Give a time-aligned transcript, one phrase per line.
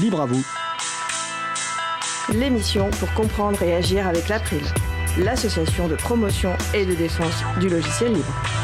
[0.00, 0.42] Libre à vous.
[2.32, 4.62] L'émission pour comprendre et agir avec l'April,
[5.18, 8.61] l'association de promotion et de défense du logiciel libre.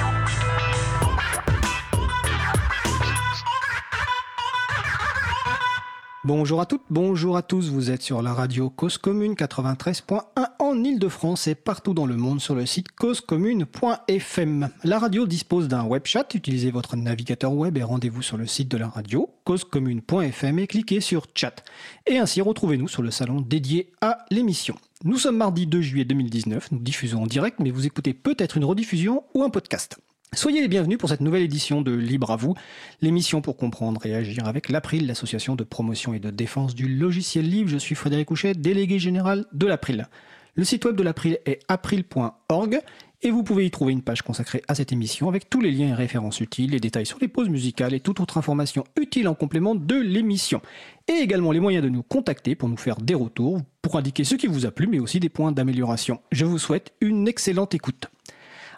[6.28, 10.20] Bonjour à toutes, bonjour à tous, vous êtes sur la radio Cause Commune 93.1
[10.58, 14.68] en Ile-de-France et partout dans le monde sur le site causecommune.fm.
[14.84, 18.70] La radio dispose d'un web chat, utilisez votre navigateur web et rendez-vous sur le site
[18.70, 21.64] de la radio causecommune.fm et cliquez sur chat.
[22.06, 24.74] Et ainsi retrouvez-nous sur le salon dédié à l'émission.
[25.04, 28.66] Nous sommes mardi 2 juillet 2019, nous diffusons en direct mais vous écoutez peut-être une
[28.66, 29.98] rediffusion ou un podcast.
[30.34, 32.54] Soyez les bienvenus pour cette nouvelle édition de Libre à vous,
[33.00, 37.48] l'émission pour comprendre et agir avec l'April, l'association de promotion et de défense du logiciel
[37.48, 37.70] libre.
[37.70, 40.06] Je suis Frédéric Couchet, délégué général de l'April.
[40.54, 42.80] Le site web de l'April est april.org
[43.22, 45.88] et vous pouvez y trouver une page consacrée à cette émission avec tous les liens
[45.88, 49.34] et références utiles, les détails sur les pauses musicales et toute autre information utile en
[49.34, 50.60] complément de l'émission.
[51.08, 54.34] Et également les moyens de nous contacter pour nous faire des retours, pour indiquer ce
[54.34, 56.20] qui vous a plu mais aussi des points d'amélioration.
[56.32, 58.08] Je vous souhaite une excellente écoute.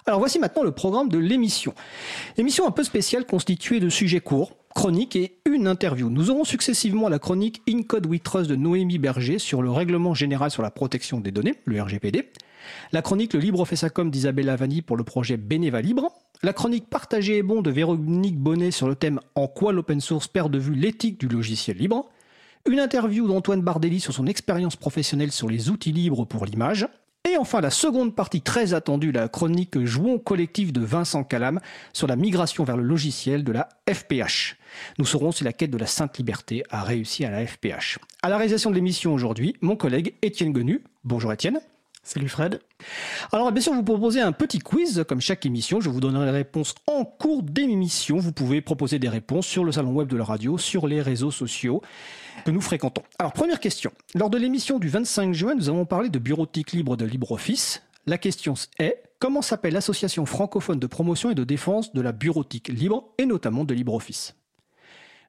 [0.07, 1.75] Alors voici maintenant le programme de l'émission.
[2.39, 6.09] Émission un peu spéciale constituée de sujets courts, chroniques et une interview.
[6.09, 10.15] Nous aurons successivement la chronique In Code We Trust de Noémie Berger sur le règlement
[10.15, 12.31] général sur la protection des données, le RGPD.
[12.93, 16.11] La chronique Le Libre Fessacom d'Isabelle Lavani pour le projet Beneva Libre.
[16.43, 20.29] La chronique Partagé et bon de Véronique Bonnet sur le thème En quoi l'open source
[20.29, 22.09] perd de vue l'éthique du logiciel libre.
[22.67, 26.87] Une interview d'Antoine Bardelli sur son expérience professionnelle sur les outils libres pour l'image.
[27.29, 31.61] Et enfin, la seconde partie très attendue, la chronique Jouons collectif de Vincent Calam
[31.93, 34.57] sur la migration vers le logiciel de la FPH.
[34.99, 37.99] Nous saurons si la quête de la sainte liberté a réussi à la FPH.
[38.23, 40.83] À la réalisation de l'émission aujourd'hui, mon collègue Étienne Gonu.
[41.05, 41.61] Bonjour Étienne.
[42.03, 42.61] Salut Fred.
[43.33, 45.83] Alors bien sûr, je vous proposer un petit quiz comme chaque émission.
[45.83, 48.17] Je vous donnerai les réponses en cours d'émission.
[48.17, 51.31] Vous pouvez proposer des réponses sur le salon web de la radio, sur les réseaux
[51.31, 51.83] sociaux
[52.45, 53.03] que nous fréquentons.
[53.19, 53.93] Alors première question.
[54.15, 57.83] Lors de l'émission du 25 juin, nous avons parlé de bureautique libre de LibreOffice.
[58.07, 62.69] La question est comment s'appelle l'association francophone de promotion et de défense de la bureautique
[62.69, 64.35] libre et notamment de LibreOffice?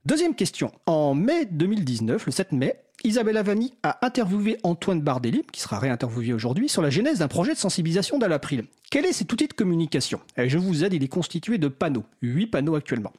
[0.05, 0.71] Deuxième question.
[0.87, 6.33] En mai 2019, le 7 mai, Isabelle Avani a interviewé Antoine Bardelli, qui sera réinterviewé
[6.33, 8.65] aujourd'hui, sur la genèse d'un projet de sensibilisation d'Alapril.
[8.89, 10.19] Quel est cet outil de communication?
[10.37, 13.13] Et Je vous aide, il est constitué de panneaux, 8 panneaux actuellement.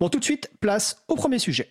[0.00, 1.68] Bon, tout de suite, place au premier sujet.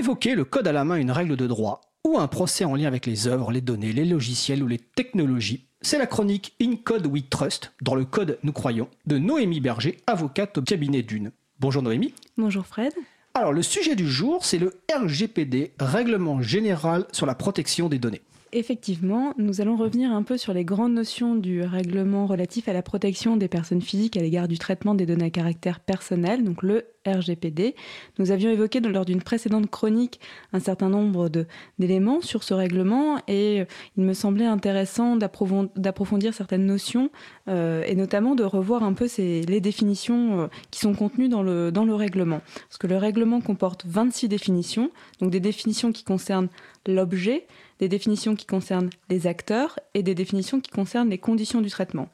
[0.00, 2.86] Évoquer le code à la main une règle de droit ou un procès en lien
[2.86, 7.06] avec les œuvres, les données, les logiciels ou les technologies, c'est la chronique In Code
[7.06, 11.32] We Trust, dans le code nous croyons, de Noémie Berger, avocate au cabinet d'une.
[11.58, 12.14] Bonjour Noémie.
[12.38, 12.94] Bonjour Fred.
[13.34, 18.22] Alors le sujet du jour, c'est le RGPD, Règlement général sur la protection des données.
[18.52, 22.82] Effectivement, nous allons revenir un peu sur les grandes notions du règlement relatif à la
[22.82, 26.86] protection des personnes physiques à l'égard du traitement des données à caractère personnel, donc le
[27.06, 27.76] RGPD.
[28.18, 30.18] Nous avions évoqué lors d'une précédente chronique
[30.52, 31.30] un certain nombre
[31.78, 33.62] d'éléments sur ce règlement et
[33.96, 37.10] il me semblait intéressant d'approfondir certaines notions
[37.46, 41.94] euh, et notamment de revoir un peu les définitions euh, qui sont contenues dans le
[41.94, 42.40] règlement.
[42.68, 44.90] Parce que le règlement comporte 26 définitions,
[45.20, 46.48] donc des définitions qui concernent
[46.86, 47.46] l'objet,
[47.80, 52.08] des définitions qui concernent les acteurs et des définitions qui concernent les conditions du traitement.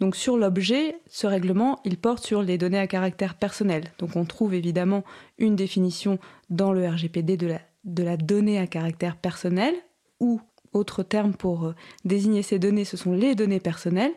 [0.00, 3.92] Donc sur l'objet, ce règlement, il porte sur les données à caractère personnel.
[3.98, 5.04] Donc on trouve évidemment
[5.38, 6.18] une définition
[6.50, 9.74] dans le RGPD de la, donnée à caractère personnel,
[10.20, 10.40] ou
[10.72, 14.12] autre terme pour euh, désigner ces données, ce sont les données personnelles.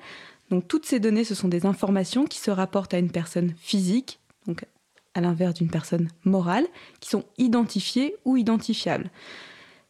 [0.50, 4.20] Donc toutes ces données, ce sont des informations qui se rapportent à une personne physique,
[4.48, 4.66] donc
[5.14, 6.66] à l'inverse d'une personne morale,
[7.00, 9.12] qui sont identifiées ou identifiables.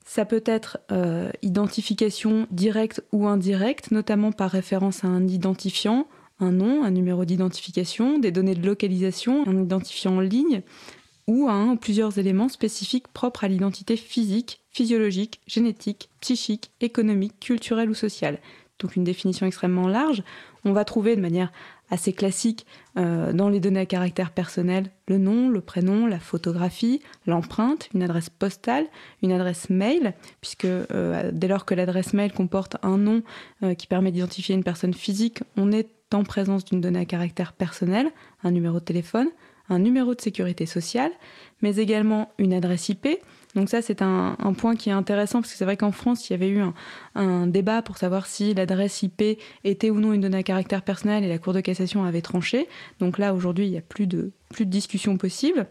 [0.07, 6.07] Ça peut être euh, identification directe ou indirecte, notamment par référence à un identifiant,
[6.39, 10.61] un nom, un numéro d'identification, des données de localisation, un identifiant en ligne,
[11.27, 17.37] ou à un ou plusieurs éléments spécifiques propres à l'identité physique, physiologique, génétique, psychique, économique,
[17.41, 18.39] culturelle ou sociale.
[18.79, 20.23] Donc une définition extrêmement large.
[20.63, 21.51] On va trouver de manière
[21.89, 22.65] assez classique
[22.97, 28.03] euh, dans les données à caractère personnel, le nom, le prénom, la photographie, l'empreinte, une
[28.03, 28.85] adresse postale,
[29.21, 33.23] une adresse mail, puisque euh, dès lors que l'adresse mail comporte un nom
[33.63, 37.53] euh, qui permet d'identifier une personne physique, on est en présence d'une donnée à caractère
[37.53, 38.09] personnel,
[38.43, 39.27] un numéro de téléphone,
[39.69, 41.11] un numéro de sécurité sociale,
[41.61, 43.07] mais également une adresse IP,
[43.57, 46.33] donc ça, c'est un, point qui est intéressant parce que c'est vrai qu'en France, il
[46.33, 46.61] y avait eu
[47.15, 51.23] un, débat pour savoir si l'adresse IP était ou non une donnée à caractère personnel
[51.23, 52.67] et la Cour de cassation avait tranché.
[52.99, 55.65] Donc là, aujourd'hui, il n'y a plus de, plus de discussion possible.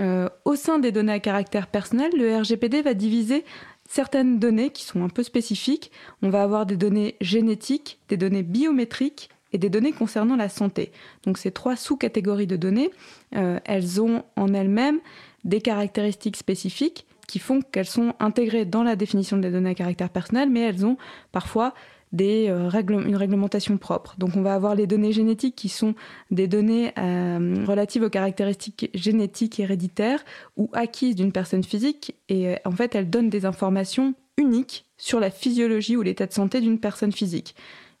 [0.00, 3.44] Euh, au sein des données à caractère personnel, le RGPD va diviser
[3.88, 5.92] certaines données qui sont un peu spécifiques.
[6.22, 10.90] On va avoir des données génétiques, des données biométriques et des données concernant la santé.
[11.22, 12.90] Donc ces trois sous-catégories de données,
[13.36, 14.98] euh, elles ont en elles-mêmes
[15.44, 20.10] des caractéristiques spécifiques qui font qu'elles sont intégrées dans la définition des données à caractère
[20.10, 20.96] personnel, mais elles ont
[21.30, 21.74] parfois
[22.20, 24.16] euh, une réglementation propre.
[24.18, 25.94] Donc on va avoir les données génétiques qui sont
[26.32, 30.24] des données euh, relatives aux caractéristiques génétiques héréditaires
[30.56, 35.30] ou acquises d'une personne physique et en fait elles donnent des informations uniques sur la
[35.30, 37.54] physiologie ou l'état de santé d'une personne physique.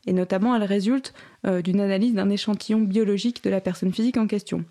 [0.08, 4.64] Et notamment elles résultent d'une analyse d'un échantillon biologique de la personne physique en question.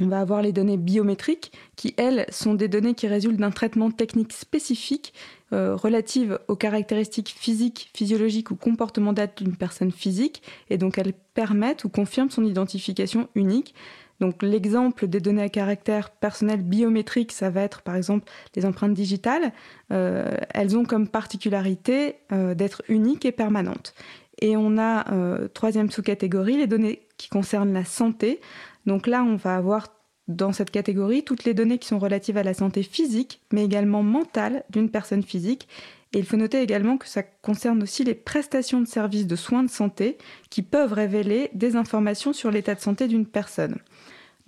[0.00, 3.90] On va avoir les données biométriques qui, elles, sont des données qui résultent d'un traitement
[3.90, 5.12] technique spécifique
[5.52, 11.84] euh, relative aux caractéristiques physiques, physiologiques ou comportementales d'une personne physique, et donc elles permettent
[11.84, 13.74] ou confirment son identification unique.
[14.20, 18.94] Donc l'exemple des données à caractère personnel biométrique, ça va être par exemple les empreintes
[18.94, 19.52] digitales.
[19.92, 23.94] Euh, elles ont comme particularité euh, d'être uniques et permanentes.
[24.40, 25.04] Et on a
[25.48, 28.40] troisième sous-catégorie, les données qui concernent la santé.
[28.88, 29.88] Donc là, on va avoir
[30.28, 34.02] dans cette catégorie toutes les données qui sont relatives à la santé physique, mais également
[34.02, 35.68] mentale d'une personne physique.
[36.14, 39.62] Et il faut noter également que ça concerne aussi les prestations de services de soins
[39.62, 40.16] de santé
[40.48, 43.76] qui peuvent révéler des informations sur l'état de santé d'une personne.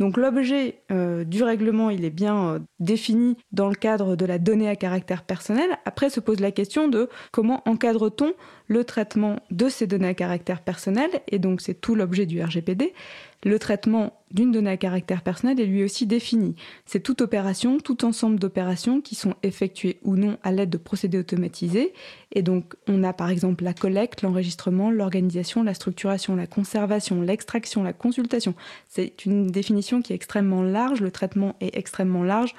[0.00, 4.38] Donc l'objet euh, du règlement, il est bien euh, défini dans le cadre de la
[4.38, 5.68] donnée à caractère personnel.
[5.84, 8.32] Après se pose la question de comment encadre-t-on
[8.66, 12.94] le traitement de ces données à caractère personnel, et donc c'est tout l'objet du RGPD.
[13.42, 16.56] Le traitement d'une donnée à caractère personnel est lui aussi défini.
[16.84, 21.18] C'est toute opération, tout ensemble d'opérations qui sont effectuées ou non à l'aide de procédés
[21.18, 21.94] automatisés.
[22.32, 27.82] Et donc, on a par exemple la collecte, l'enregistrement, l'organisation, la structuration, la conservation, l'extraction,
[27.82, 28.54] la consultation.
[28.88, 31.00] C'est une définition qui est extrêmement large.
[31.00, 32.54] Le traitement est extrêmement large.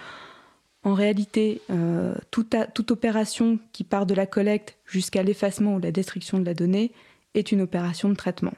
[0.84, 5.92] En réalité, euh, toute, toute opération qui part de la collecte jusqu'à l'effacement ou la
[5.92, 6.92] destruction de la donnée
[7.36, 8.54] est une opération de traitement.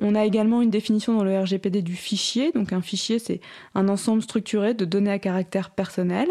[0.00, 2.52] On a également une définition dans le RGPD du fichier.
[2.52, 3.40] Donc un fichier, c'est
[3.74, 6.28] un ensemble structuré de données à caractère personnel.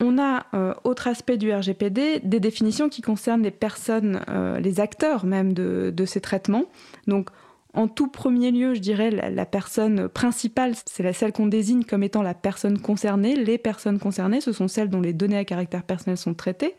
[0.00, 4.80] On a, euh, autre aspect du RGPD, des définitions qui concernent les personnes, euh, les
[4.80, 6.64] acteurs même de, ces traitements.
[7.06, 7.30] Donc
[7.72, 12.02] en tout premier lieu, je dirais la, personne principale, c'est la celle qu'on désigne comme
[12.02, 13.36] étant la personne concernée.
[13.36, 16.74] Les personnes concernées, ce sont celles dont les données à caractère personnel sont traitées.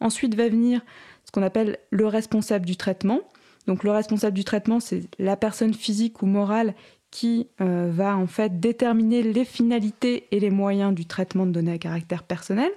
[0.00, 0.80] Ensuite va venir
[1.24, 3.20] ce qu'on appelle le responsable du traitement.
[3.66, 6.74] Donc le responsable du traitement, c'est la personne physique ou morale
[7.10, 11.72] qui euh, va en fait déterminer les finalités et les moyens du traitement de données
[11.72, 12.70] à caractère personnel.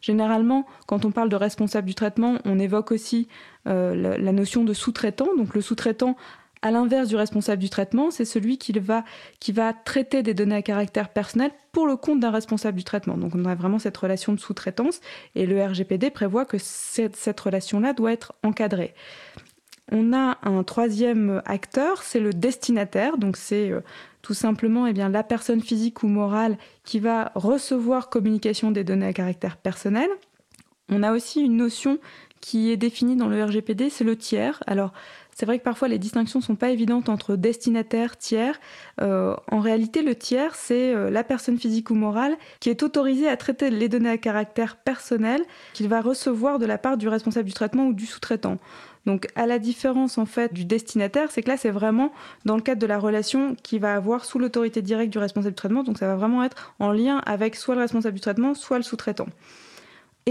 [0.00, 3.28] Généralement, quand on parle de responsable du traitement, on évoque aussi
[3.66, 5.28] euh, la, notion de sous-traitant.
[5.36, 6.16] Donc le sous-traitant,
[6.62, 9.04] à l'inverse du responsable du traitement, c'est celui qui va,
[9.40, 13.16] qui va traiter des données à caractère personnel pour le compte d'un responsable du traitement.
[13.16, 15.00] Donc on a vraiment cette relation de sous-traitance
[15.34, 18.94] et le RGPD prévoit que cette relation-là doit être encadrée.
[19.90, 23.16] On a un troisième acteur, c'est le destinataire.
[23.16, 23.80] Donc c'est euh,
[24.22, 29.06] tout simplement eh bien, la personne physique ou morale qui va recevoir communication des données
[29.06, 30.08] à caractère personnel.
[30.90, 31.98] On a aussi une notion
[32.40, 34.62] qui est définie dans le RGPD, c'est le tiers.
[34.66, 34.92] Alors
[35.38, 38.58] c'est vrai que parfois les distinctions ne sont pas évidentes entre destinataire, tiers.
[39.00, 43.28] Euh, en réalité, le tiers, c'est euh, la personne physique ou morale qui est autorisée
[43.28, 45.40] à traiter les données à caractère personnel
[45.74, 48.56] qu'il va recevoir de la part du responsable du traitement ou du sous-traitant.
[49.06, 52.12] Donc à la différence en fait du destinataire, c'est que là c'est vraiment
[52.44, 55.56] dans le cadre de la relation qui va avoir sous l'autorité directe du responsable du
[55.56, 58.78] traitement, donc ça va vraiment être en lien avec soit le responsable du traitement, soit
[58.78, 59.26] le sous-traitant.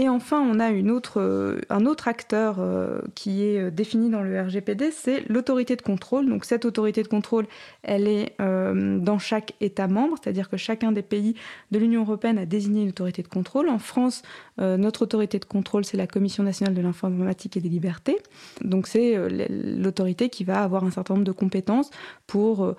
[0.00, 4.40] Et enfin, on a euh, un autre acteur euh, qui est euh, défini dans le
[4.40, 6.28] RGPD, c'est l'autorité de contrôle.
[6.28, 7.48] Donc cette autorité de contrôle,
[7.82, 11.34] elle est dans chaque État membre, c'est-à-dire que chacun des pays
[11.72, 13.68] de l'Union européenne a désigné une autorité de contrôle.
[13.68, 14.22] En France,
[14.58, 18.18] notre autorité de contrôle, c'est la Commission nationale de l'informatique et des libertés.
[18.62, 19.16] Donc c'est
[19.48, 21.90] l'autorité qui va avoir un certain nombre de compétences
[22.26, 22.74] pour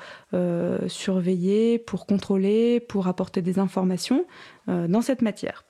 [0.88, 4.25] surveiller, pour contrôler, pour apporter des informations
[4.67, 5.65] dans cette matière.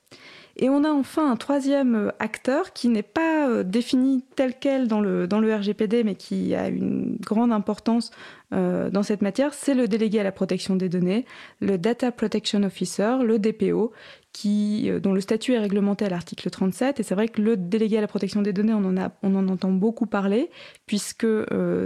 [0.62, 4.90] Et on a enfin un troisième euh, acteur qui n'est pas euh, défini tel quel
[4.90, 8.12] dans le, dans le RGPD, mais qui a une grande importance
[8.54, 11.26] euh, dans cette matière, c'est le délégué à la protection des données,
[11.60, 13.92] le Data Protection Officer, le DPO,
[14.32, 17.00] qui, dont le statut est réglementé à l'article 37.
[17.00, 19.36] Et c'est vrai que le délégué à la protection des données, on en, a, on
[19.36, 20.52] en entend beaucoup parler,
[20.86, 21.26] puisque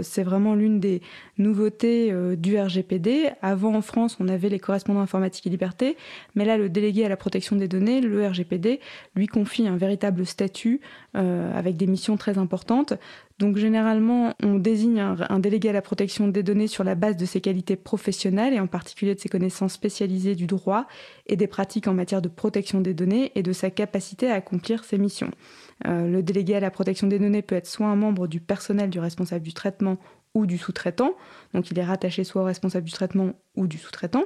[0.02, 1.00] c'est vraiment l'une des
[1.38, 3.30] nouveautés du RGPD.
[3.40, 5.96] Avant, en France, on avait les correspondants informatique et liberté,
[6.34, 8.78] mais là, le délégué à la protection des données, le RGPD,
[9.14, 10.80] lui confie un véritable statut
[11.16, 12.94] euh, avec des missions très importantes.
[13.40, 17.24] Donc généralement, on désigne un, délégué à la protection des données sur la base de
[17.24, 20.86] ses qualités professionnelles et en particulier de ses connaissances spécialisées du droit
[21.26, 24.84] et des pratiques en matière de protection des données et de sa capacité à accomplir
[24.84, 25.32] ses missions.
[25.86, 28.88] Euh, le délégué à la protection des données peut être soit un membre du personnel
[28.88, 29.98] du responsable du traitement
[30.34, 31.12] ou du sous-traitant.
[31.54, 34.24] Donc il est rattaché soit au responsable du traitement ou du sous-traitant.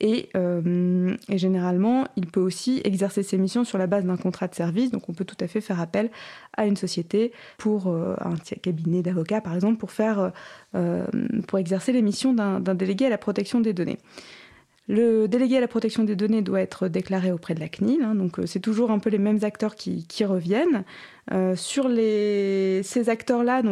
[0.00, 4.54] Et, euh, généralement, il peut aussi exercer ses missions sur la base d'un contrat de
[4.54, 4.90] service.
[4.90, 6.10] Donc on peut tout à fait faire appel
[6.56, 9.90] à une société pour euh, un cabinet d'avocats, par exemple, pour,
[10.74, 11.06] euh,
[11.46, 13.98] pour exercer les missions d'un délégué à la protection des données.
[14.90, 18.16] Le délégué à la protection des données doit être déclaré auprès de la CNIL, hein,
[18.16, 20.84] donc c'est toujours un peu les mêmes acteurs qui, reviennent.
[21.54, 23.62] sur les, ces acteurs-là,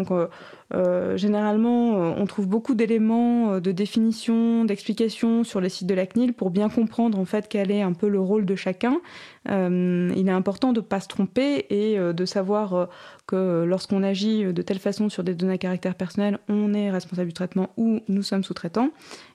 [0.75, 5.95] euh, généralement, euh, on trouve beaucoup d'éléments euh, de définition, d'explication sur les sites de
[5.95, 9.01] la CNIL pour bien comprendre en fait quel est un peu le rôle de chacun.
[9.47, 12.89] il est important de ne pas se tromper et de savoir
[13.27, 17.29] que lorsqu'on agit de telle façon sur des données à caractère personnel, on est responsable
[17.29, 18.91] du traitement ou nous sommes sous-traitants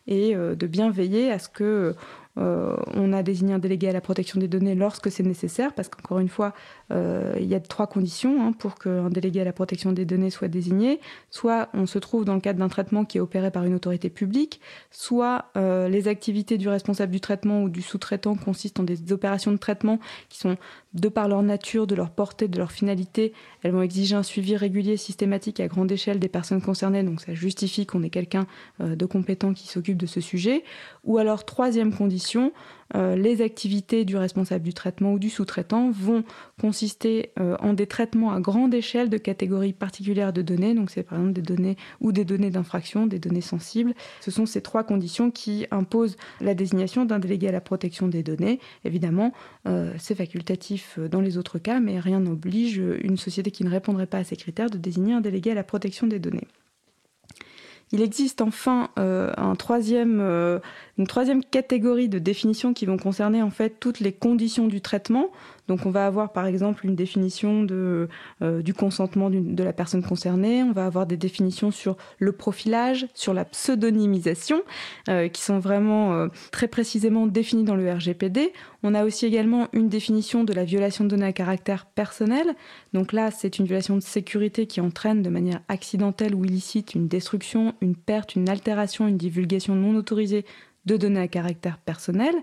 [0.07, 1.95] et de bien veiller à ce que
[2.37, 5.87] euh, on a désigné un délégué à la protection des données lorsque c'est nécessaire, parce
[5.87, 6.53] qu'encore une fois,
[6.91, 10.29] euh, il y a trois conditions hein, pour qu'un délégué à la protection des données
[10.29, 10.99] soit désigné.
[11.29, 14.09] Soit on se trouve dans le cadre d'un traitement qui est opéré par une autorité
[14.09, 19.11] publique, soit euh, les activités du responsable du traitement ou du sous-traitant consistent en des
[19.11, 19.99] opérations de traitement
[20.29, 20.57] qui sont,
[20.93, 24.55] de par leur nature, de leur portée, de leur finalité, elles vont exiger un suivi
[24.55, 28.45] régulier, systématique à grande échelle des personnes concernées, donc ça justifie qu'on ait quelqu'un
[28.79, 30.63] de compétent qui s'occupe de ce sujet.
[31.03, 32.22] Ou alors, troisième condition,
[32.95, 36.23] euh, les activités du responsable du traitement ou du sous-traitant vont
[36.61, 40.73] consister euh, en des traitements à grande échelle de catégories particulières de données.
[40.75, 43.93] Donc, c'est par exemple des données ou des données d'infraction, des données sensibles.
[44.21, 48.21] Ce sont ces trois conditions qui imposent la désignation d'un délégué à la protection des
[48.21, 48.59] données.
[48.85, 49.33] Évidemment,
[49.67, 54.05] euh, c'est facultatif dans les autres cas, mais rien n'oblige une société qui ne répondrait
[54.05, 56.47] pas à ces critères de désigner un délégué à la protection des données.
[57.93, 60.59] Il existe enfin euh, euh,
[60.97, 65.27] une troisième catégorie de définitions qui vont concerner en fait toutes les conditions du traitement.
[65.67, 68.07] Donc on va avoir par exemple une définition euh,
[68.61, 73.33] du consentement de la personne concernée, on va avoir des définitions sur le profilage, sur
[73.33, 74.61] la pseudonymisation,
[75.09, 78.51] euh, qui sont vraiment euh, très précisément définies dans le RGPD.
[78.83, 82.55] On a aussi également une définition de la violation de données à caractère personnel.
[82.93, 87.07] Donc là, c'est une violation de sécurité qui entraîne de manière accidentelle ou illicite une
[87.07, 90.45] destruction, une perte, une altération, une divulgation non autorisée
[90.85, 92.33] de données à caractère personnel.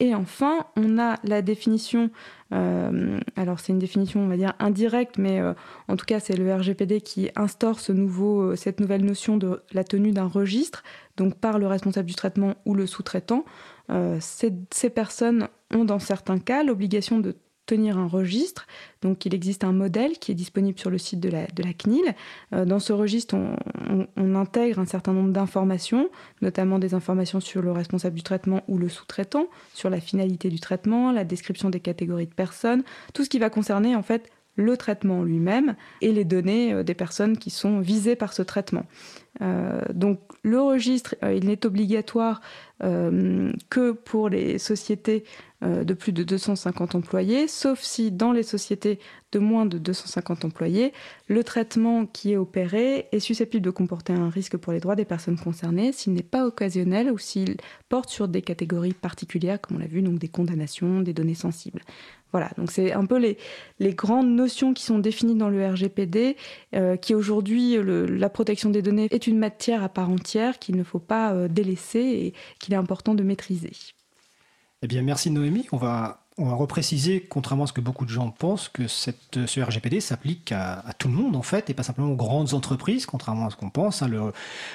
[0.00, 2.10] Et enfin, on a la définition,
[2.52, 5.54] euh, alors c'est une définition, on va dire, indirecte, mais euh,
[5.88, 9.62] en tout cas, c'est le RGPD qui instaure ce nouveau, euh, cette nouvelle notion de
[9.72, 10.82] la tenue d'un registre,
[11.16, 13.44] donc par le responsable du traitement ou le sous-traitant.
[14.20, 17.36] Ces, ces personnes ont dans certains cas l'obligation de
[17.68, 18.66] tenir un registre.
[19.02, 22.14] Donc il existe un modèle qui est disponible sur le site de la, de CNIL.
[22.52, 26.10] Euh, dans ce registre, on, intègre un certain nombre d'informations,
[26.42, 30.60] notamment des informations sur le responsable du traitement ou le sous-traitant, sur la finalité du
[30.60, 32.82] traitement, la description des catégories de personnes,
[33.14, 36.94] tout ce qui va concerner en fait le traitement lui-même et les données euh, des
[36.94, 38.86] personnes qui sont visées par ce traitement.
[39.40, 42.40] Euh, donc le registre, il n'est obligatoire
[42.80, 45.24] que pour les sociétés
[45.62, 49.00] de plus de 250 employés, sauf si dans les sociétés
[49.32, 50.92] de moins de 250 employés,
[51.26, 55.04] le traitement qui est opéré est susceptible de comporter un risque pour les droits des
[55.04, 57.56] personnes concernées s'il n'est pas occasionnel ou s'il
[57.88, 61.82] porte sur des catégories particulières, comme on l'a vu, donc des condamnations, des données sensibles.
[62.32, 66.36] Voilà, donc c'est un peu les, grandes notions qui sont définies dans le RGPD,
[66.74, 70.84] euh, qui aujourd'hui, la protection des données est une matière à part entière qu'il ne
[70.84, 73.72] faut pas euh, délaisser et qu'il est important de maîtriser.
[74.82, 75.66] Eh bien, merci Noémie.
[75.72, 79.46] On va, on va repréciser, contrairement à ce que beaucoup de gens pensent, que cette,
[79.46, 83.04] ce RGPD s'applique à, tout le monde, en fait, et pas simplement aux grandes entreprises,
[83.04, 84.02] contrairement à ce qu'on pense.
[84.02, 84.08] Hein.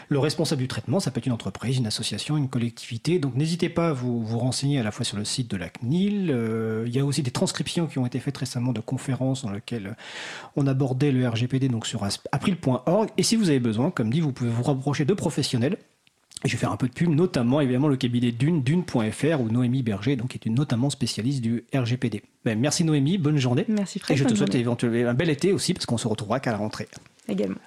[0.09, 3.17] Le, responsable du traitement, ça peut être une entreprise, une association, une collectivité.
[3.17, 5.69] Donc, n'hésitez pas à vous, vous renseigner à la fois sur le site de la
[5.69, 6.31] CNIL.
[6.31, 9.51] Euh, il y a aussi des transcriptions qui ont été faites récemment de conférences dans
[9.51, 9.95] lesquelles
[10.57, 13.09] on abordait le RGPD donc sur april.org.
[13.15, 15.77] Et si vous avez besoin, comme dit, vous pouvez vous rapprocher de professionnels
[16.45, 19.83] je vais faire un peu de pub, notamment évidemment le cabinet Dune, Dune.fr, où Noémie
[19.83, 22.23] Berger, donc, est une notamment spécialiste du RGPD.
[22.43, 23.65] Ben, merci Noémie, bonne journée.
[23.67, 24.17] Merci Fred.
[24.17, 26.57] Et je te souhaite éventuellement un bel été aussi, parce qu'on se retrouvera qu'à la
[26.57, 26.87] rentrée.
[27.27, 27.59] Également.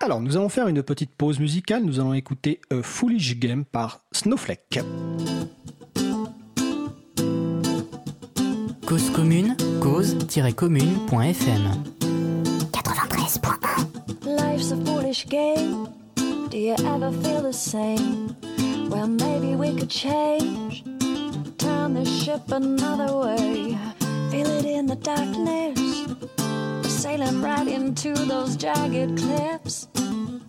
[0.00, 1.82] Alors, nous allons faire une petite pause musicale.
[1.82, 4.80] Nous allons écouter A Foolish Game par Snowflake.
[8.86, 11.82] Cause commune, cause-commune.fm
[14.26, 15.88] Life's a foolish game.
[16.16, 18.36] Do you ever feel the same?
[18.90, 20.82] Well, maybe we could change.
[21.58, 23.78] Turn the ship another way.
[24.32, 26.08] Feel it in the darkness.
[26.38, 29.86] We're Sailing right into those jagged cliffs.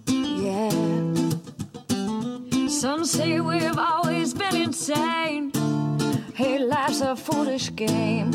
[0.07, 0.72] Yeah.
[2.67, 5.51] Some say we've always been insane.
[6.34, 8.31] Hey, life's a foolish game.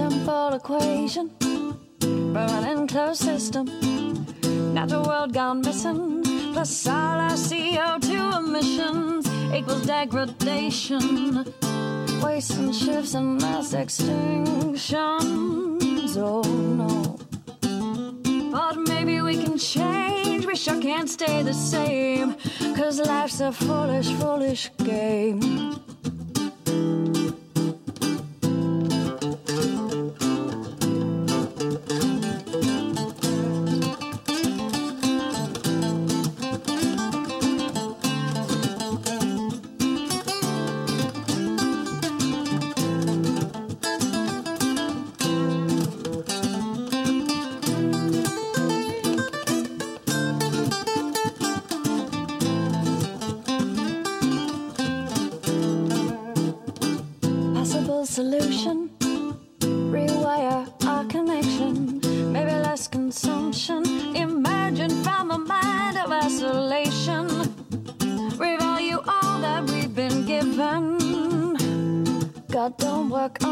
[0.00, 1.28] Simple equation
[2.00, 3.66] from an enclosed system.
[4.72, 6.22] Natural world gone missing,
[6.54, 11.44] plus all our CO2 emissions equals degradation.
[12.22, 14.96] Waste and shifts and mass extinctions.
[16.16, 16.40] Oh
[16.80, 17.18] no.
[18.50, 22.36] But maybe we can change, we sure can't stay the same.
[22.74, 25.78] Cause life's a foolish, foolish game.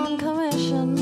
[0.09, 0.95] Don't on commission.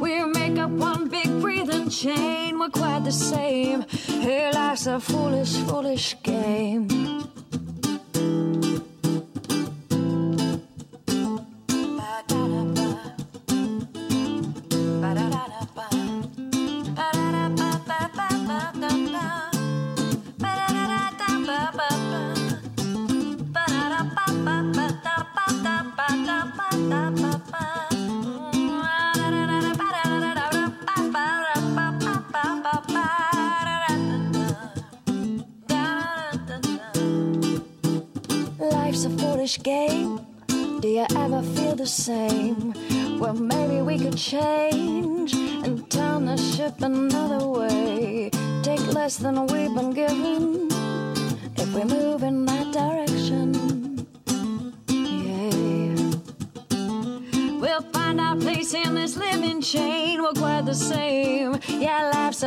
[0.00, 2.58] We make up one big breathing chain.
[2.58, 3.82] We're quite the same.
[3.88, 7.17] Here life's a foolish, foolish game.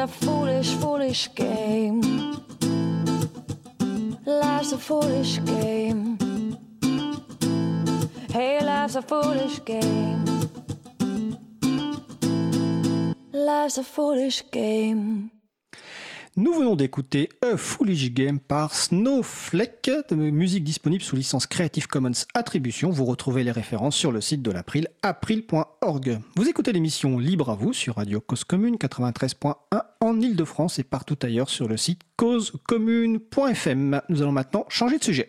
[0.01, 2.01] A foolish, foolish game.
[4.25, 6.17] Life's a foolish game.
[8.31, 10.25] Hey, life's a foolish game.
[13.31, 15.29] Life's a foolish game.
[16.37, 22.89] Nous venons d'écouter A Foolish Game par Snowflake, musique disponible sous licence Creative Commons Attribution.
[22.89, 26.19] Vous retrouvez les références sur le site de l'April, april.org.
[26.37, 29.55] Vous écoutez l'émission Libre à vous sur Radio Cause Commune 93.1
[29.99, 34.01] en Ile-de-France et partout ailleurs sur le site causecommune.fm.
[34.07, 35.27] Nous allons maintenant changer de sujet.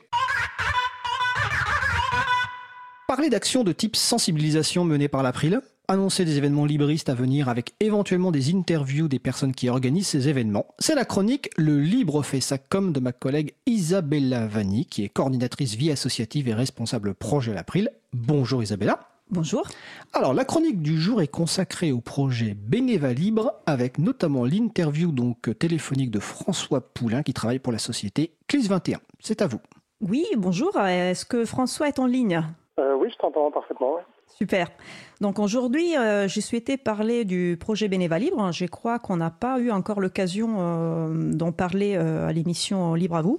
[3.08, 7.74] Parler d'actions de type sensibilisation menées par l'April, annoncer des événements libristes à venir avec
[7.80, 10.66] éventuellement des interviews des personnes qui organisent ces événements.
[10.78, 15.08] C'est la chronique Le Libre fait sa com de ma collègue Isabella Vanni, qui est
[15.08, 17.90] coordinatrice vie associative et responsable projet à l'April.
[18.12, 19.00] Bonjour Isabella.
[19.30, 19.66] Bonjour.
[20.12, 25.58] Alors, la chronique du jour est consacrée au projet Bénéva Libre, avec notamment l'interview donc
[25.58, 28.98] téléphonique de François Poulain, qui travaille pour la société CLIS 21.
[29.20, 29.60] C'est à vous.
[30.02, 30.78] Oui, bonjour.
[30.78, 32.42] Est-ce que François est en ligne?
[32.78, 34.00] Euh, oui, je t'entends parfaitement.
[34.42, 34.72] Super.
[35.20, 38.50] Donc aujourd'hui, euh, j'ai souhaité parler du projet Bénéva Libre.
[38.50, 43.14] Je crois qu'on n'a pas eu encore l'occasion euh, d'en parler euh, à l'émission Libre
[43.14, 43.38] à vous.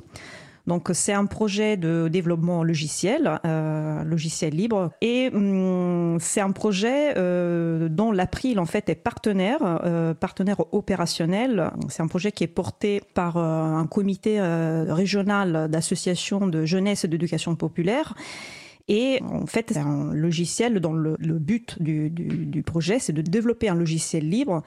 [0.66, 7.16] Donc c'est un projet de développement logiciel, euh, logiciel libre, et hum, c'est un projet
[7.90, 9.60] dont l'April en fait est partenaire,
[10.22, 11.70] partenaire opérationnel.
[11.90, 17.58] C'est un projet qui est porté par un comité régional d'associations de jeunesse et d'éducation
[17.58, 18.14] populaire.
[18.90, 23.76] Et en fait, c'est un logiciel dont le, but du projet, c'est de développer un
[23.76, 24.62] logiciel libre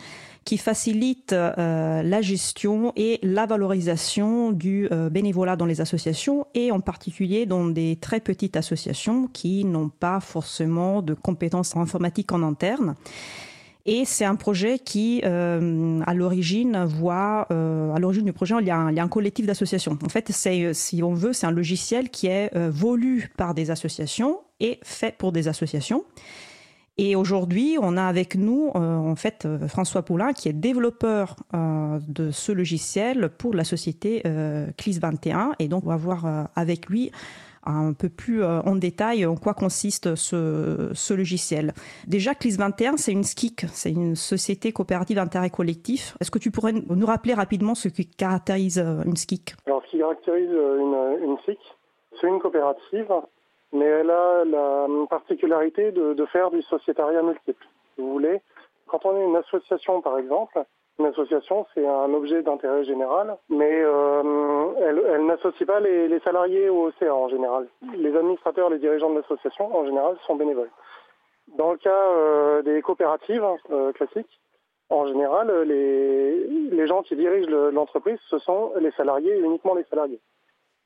[0.46, 6.70] qui facilite euh, la gestion et la valorisation du euh, bénévolat dans les associations et
[6.70, 12.42] en particulier dans des très petites associations qui n'ont pas forcément de compétences informatiques en
[12.42, 12.94] interne.
[13.88, 18.66] Et c'est un projet qui, euh, à l'origine, voit, euh, à l'origine du projet, il
[18.66, 19.96] y a un, collectif d'associations.
[20.04, 23.70] En fait, c'est, si on veut, c'est un logiciel qui est euh, voulu par des
[23.70, 26.04] associations et fait pour des associations.
[26.98, 31.36] Et aujourd'hui, on a avec nous, euh, en fait, euh, François Poulain, qui est développeur
[31.54, 35.52] euh, de ce logiciel pour la société euh, CLIS 21.
[35.58, 37.12] Et donc, on va voir euh, avec lui
[37.72, 41.72] un peu plus euh, en détail en quoi consiste ce, logiciel.
[42.06, 46.16] Déjà, CLIS 21, c'est une SKIC, c'est une société coopérative d'intérêt collectif.
[46.20, 49.90] Est-ce que tu pourrais nous rappeler rapidement ce qui caractérise euh, une SKIC Alors, ce
[49.90, 51.58] qui caractérise euh, une, une SIC,
[52.20, 53.12] c'est une coopérative,
[53.72, 57.66] mais elle a la particularité de, de faire du sociétariat multiple.
[57.94, 58.40] si vous voulez.
[58.86, 60.62] Quand on est une association, par exemple,
[60.98, 66.20] une association, c'est un objet d'intérêt général, mais euh, elle, elle n'associe pas les, les
[66.20, 67.66] salariés au CA en général.
[67.96, 70.70] Les administrateurs, les dirigeants de l'association, en général, sont bénévoles.
[71.58, 74.40] Dans le cas euh, des coopératives euh, classiques,
[74.88, 79.84] en général, les, les gens qui dirigent le- l'entreprise, ce sont les salariés, uniquement les
[79.84, 80.20] salariés.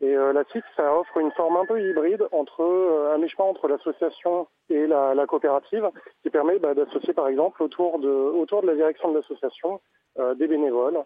[0.03, 3.49] Et euh, la SIC, ça offre une forme un peu hybride entre euh, un mi-chemin
[3.49, 5.91] entre l'association et la, la coopérative,
[6.23, 9.81] qui permet bah, d'associer par exemple autour de, autour de la direction de l'association
[10.19, 11.05] euh, des bénévoles,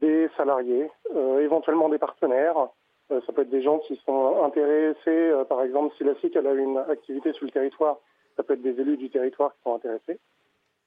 [0.00, 2.68] des salariés, euh, éventuellement des partenaires.
[3.10, 6.34] Euh, ça peut être des gens qui sont intéressés, euh, par exemple, si la SIC
[6.36, 7.98] elle a une activité sur le territoire,
[8.36, 10.18] ça peut être des élus du territoire qui sont intéressés.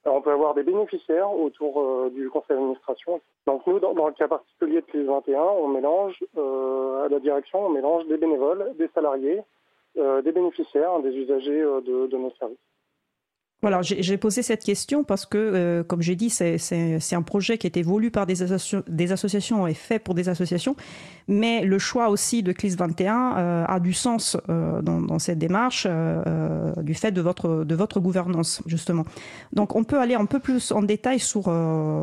[0.06, 3.20] On peut avoir des bénéficiaires autour euh, du conseil d'administration.
[3.46, 7.66] Donc nous, dans, le cas particulier de CLIS 21, on mélange euh, à la direction,
[7.66, 9.42] on mélange des bénévoles, des salariés,
[9.98, 12.58] euh, des bénéficiaires, des usagers euh, de, de nos services.
[13.62, 16.56] Voilà, j'ai posé cette question parce que, euh, comme j'ai dit, c'est-
[17.14, 20.78] un projet qui été voulu par des, asso- des associations et fait pour des associations,
[21.28, 25.86] mais le choix aussi de CLIS 21 euh, a du sens euh, dans, cette démarche
[26.78, 29.04] du fait de votre, de votre gouvernance, justement.
[29.52, 31.52] Donc, on peut aller un peu plus en détail sur,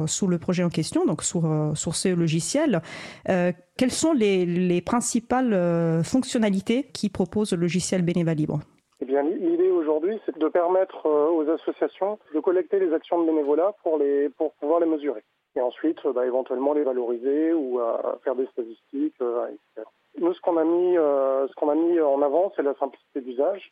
[0.06, 2.82] sur le projet en question, donc sur, sur ce logiciel.
[3.24, 8.60] Quelles sont les, les principales fonctionnalités qui propose le logiciel Bénéva Libre?
[9.00, 13.26] Eh bien, l'idée aujourd'hui, c'est de permettre euh, aux associations de collecter les actions de
[13.26, 15.22] bénévolat pour, les, pour pouvoir les mesurer.
[15.54, 19.86] Et ensuite, euh, bah, éventuellement les valoriser ou à faire des statistiques, euh, etc.
[20.18, 23.20] Nous, ce qu'on a mis, euh, ce qu'on a mis en avant, c'est la simplicité
[23.20, 23.70] d'usage.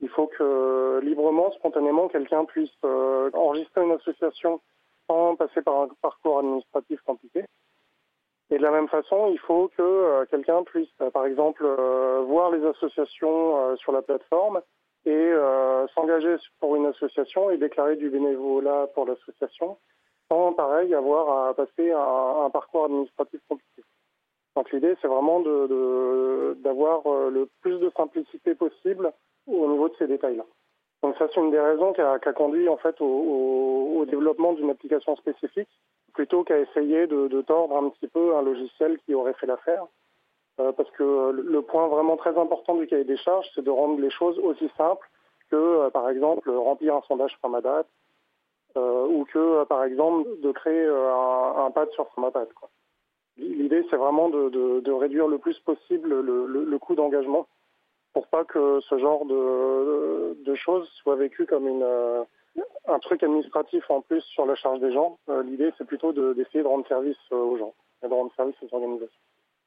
[0.00, 4.60] Il faut que librement, spontanément, quelqu'un puisse euh, enregistrer une association
[5.06, 7.44] sans passer par un parcours administratif compliqué.
[8.50, 12.22] Et de la même façon, il faut que euh, quelqu'un puisse, euh, par exemple, euh,
[12.26, 14.60] voir les associations sur la plateforme
[15.06, 15.32] et
[15.94, 19.76] s'engager pour une association et déclarer du bénévolat pour l'association
[20.30, 23.82] sans, pareil, avoir à passer un, parcours administratif compliqué.
[24.56, 29.12] Donc l'idée, c'est vraiment d'avoir le plus de simplicité possible
[29.46, 30.46] au niveau de ces détails-là.
[31.02, 35.16] Donc ça, c'est une des raisons qui a, conduit en fait au développement d'une application
[35.16, 35.68] spécifique
[36.14, 39.84] plutôt qu'à essayer de, tordre un petit peu un logiciel qui aurait fait l'affaire.
[40.60, 44.00] Euh, parce que le, point vraiment très important du cahier des charges, c'est de rendre
[44.00, 45.10] les choses aussi simples
[45.50, 47.84] que, euh, par exemple, remplir un sondage Framadat
[48.76, 52.46] euh, ou que, euh, par exemple, de créer un, pad sur Framadat.
[52.54, 52.70] quoi.
[53.36, 57.46] L'idée, c'est vraiment de, réduire le plus possible le, coût d'engagement
[58.12, 61.84] pour pas que ce genre de, de choses soit vécu comme une,
[62.86, 65.18] un truc administratif en plus sur la charge des gens.
[65.28, 68.30] Euh, L'idée, c'est plutôt de- d'essayer de rendre service euh, aux gens et de rendre
[68.36, 69.20] service aux organisations.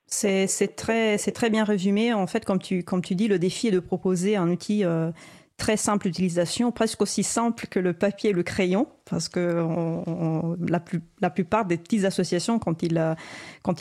[0.05, 1.17] C'est très,
[1.49, 2.13] bien résumé.
[2.13, 5.11] En fait, comme tu, comme tu dis, le défi est de proposer un outil euh,
[5.57, 9.65] très simple d'utilisation, presque aussi simple que le papier et le crayon, parce que
[11.19, 13.15] la, plupart des petites associations, quand ils, euh,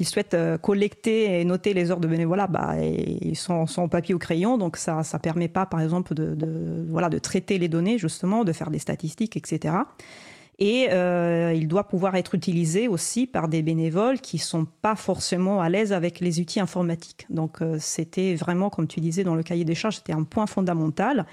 [0.02, 4.18] souhaitent euh, collecter et noter les heures de bénévolat, bah, ils sont, au papier ou
[4.18, 8.70] crayon, donc ça ne permet pas, par exemple, de traiter les données, justement, de faire
[8.70, 9.74] des statistiques, etc.
[10.58, 15.60] Et euh, il doit pouvoir être utilisé aussi par des bénévoles qui sont pas forcément
[15.60, 17.26] à l'aise avec les outils informatiques.
[17.28, 20.46] Donc euh, c'était vraiment, comme tu disais dans le cahier des charges, c'était un point
[20.46, 21.26] fondamental.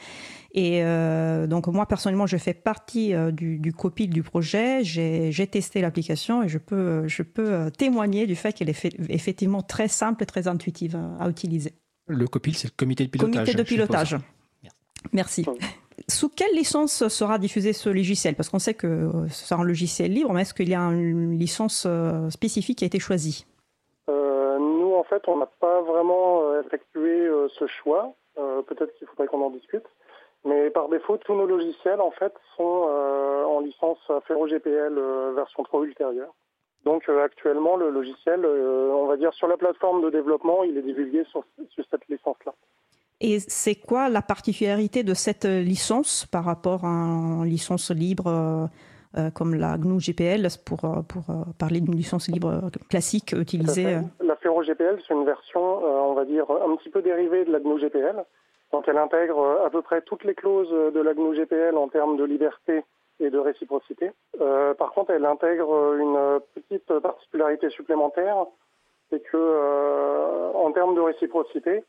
[0.54, 4.84] Et euh, donc moi personnellement, je fais partie euh, du, du copil du projet.
[4.84, 8.96] J'ai testé l'application et je peux, je peux euh, témoigner du fait qu'elle est fait-
[9.08, 11.72] effectivement très simple et très intuitive à, à utiliser.
[12.08, 13.34] Le COPIL, c'est le comité de pilotage.
[13.34, 14.18] Comité de pilotage.
[15.12, 15.46] Merci.
[16.08, 18.36] Sous quelle licence sera diffusé ce logiciel?
[18.36, 21.38] Parce qu'on sait que euh, c'est un logiciel libre, mais est-ce qu'il y a une
[21.38, 23.46] licence euh, spécifique qui a été choisie?
[24.10, 27.30] Euh, nous, en fait, on n'a pas vraiment effectué
[27.60, 28.14] ce choix.
[28.36, 29.86] Peut-être qu'il faudrait qu'on en discute.
[30.46, 32.64] Mais par défaut, tous nos logiciels, en fait, sont
[33.48, 36.34] en licence Ferro GPL euh, version 3 ultérieure.
[36.84, 41.24] Donc actuellement, le logiciel, on va dire sur la plateforme de développement, il est divulgué
[41.32, 41.46] sur
[41.90, 42.54] cette licence-là.
[43.26, 48.68] Et c'est quoi la particularité de cette licence par rapport à une licence libre euh,
[49.18, 54.02] euh, comme la GNU GPL pour, euh, euh, parler d'une licence libre classique utilisée euh,
[54.22, 57.52] La Ferro GPL, c'est une version, euh, on va dire, un petit peu dérivée de
[57.54, 58.26] la GNU GPL.
[58.74, 61.88] Donc elle intègre euh, à peu près toutes les clauses de la GNU GPL en
[61.88, 62.84] termes de liberté
[63.22, 64.12] et de réciprocité.
[64.42, 68.48] Euh, par contre, elle intègre une petite particularité supplémentaire,
[69.10, 71.84] c'est que euh, en termes de réciprocité,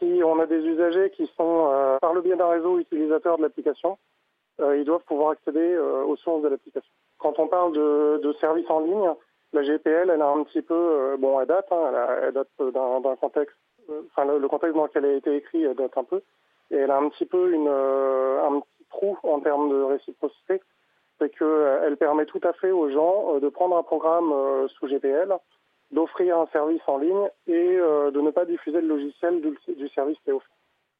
[0.00, 3.42] si on a des usagers qui sont, euh, par le biais d'un réseau utilisateur de
[3.42, 3.98] l'application,
[4.60, 6.90] euh, ils doivent pouvoir accéder euh, aux sources de l'application.
[7.18, 9.10] Quand on parle de, de services en ligne,
[9.52, 12.32] la GPL, elle a un petit peu, euh, bon, elle date, hein, elle, a- elle
[12.34, 13.56] date d'un contexte,
[13.90, 16.22] euh, enfin le, le contexte dans lequel elle a été écrite, elle date un peu,
[16.70, 20.60] et elle a un petit peu une, un petit trou en termes de réciprocité,
[21.18, 24.32] c'est qu'elle permet tout à fait aux gens de prendre un programme
[24.68, 25.34] sous GPL,
[25.90, 30.30] d'offrir un service en ligne et de ne pas diffuser le logiciel du, service qui
[30.30, 30.48] est offert.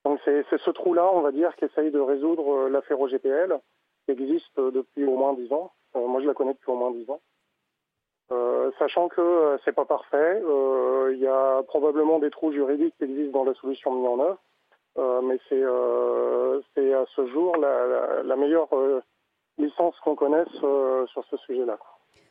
[0.04, 3.58] Donc c'est ce trou-là, on va dire, qu'essaye de résoudre l'affaire GPL,
[4.06, 5.72] qui existe depuis au moins 10 ans.
[5.94, 7.20] moi, je la connais depuis au moins 10 ans.
[8.32, 12.94] Euh, sachant que euh, c'est pas parfait, euh, il y a probablement des trous juridiques
[12.96, 18.36] qui existent dans la solution mise en œuvre, mais c'est à ce jour la, la
[18.36, 18.68] meilleure
[19.58, 21.78] licence qu'on connaisse sur ce sujet-là.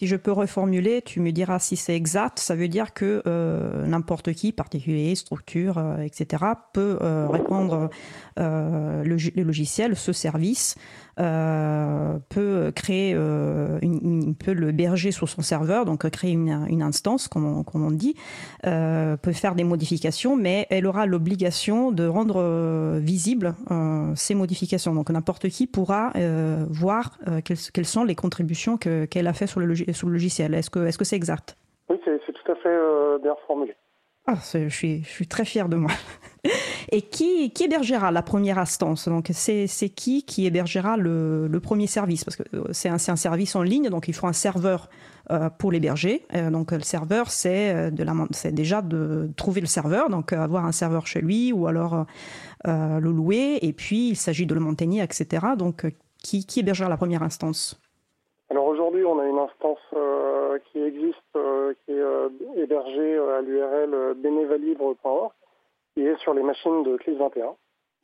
[0.02, 2.40] Si je peux reformuler, tu me diras si c'est exact.
[2.40, 7.90] Ça veut dire que euh, n'importe qui, particulier, structure, euh, etc., peut euh, répondre
[8.38, 10.76] le, logiciel, ce service,
[11.18, 18.16] peut créer, peut le berger sur son serveur, donc créer une, instance, comme on, dit,
[18.64, 23.56] peut faire des modifications, mais elle aura l'obligation de rendre visibles
[24.16, 24.96] ces modifications.
[24.96, 26.14] Donc n'importe qui pourra
[26.70, 30.54] voir quelles, quelles, sont les contributions qu'elle a fait sur le sous le logiciel.
[30.54, 31.56] Est-ce que c'est -ce c'est exact?
[31.90, 33.76] Oui, c'est tout à fait euh, bien formulé.
[34.28, 35.92] Ah, je suis, je suis très fier de moi.
[36.92, 39.08] Et qui, qui hébergera la première instance?
[39.08, 42.24] Donc, c'est qui qui hébergera le, le, premier service?
[42.24, 44.90] Parce que euh, c'est un, un, service en ligne, donc il faut un serveur
[45.32, 46.26] euh, pour l'héberger.
[46.52, 51.52] donc, le serveur, c'est déjà de trouver le serveur, donc avoir un serveur chez lui
[51.52, 52.06] ou alors
[52.66, 53.60] le louer.
[53.62, 55.48] Et puis, il s'agit de le maintenir, etc.
[55.58, 55.86] Donc,
[56.24, 57.80] qui, qui hébergera la première instance?
[58.52, 63.42] Alors aujourd'hui, on a une instance euh, qui existe, euh, qui est euh, hébergée à
[63.42, 65.32] l'URL bénévalibre.org,
[65.94, 67.56] qui est sur les machines de CLIS 21.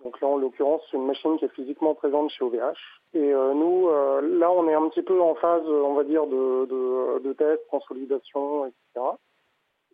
[0.04, 2.78] Donc là, en l'occurrence, c'est une machine qui est physiquement présente chez OVH.
[3.16, 7.66] Et nous, là, on est un petit peu en phase, on va dire, de, test,
[7.72, 9.06] consolidation, etc.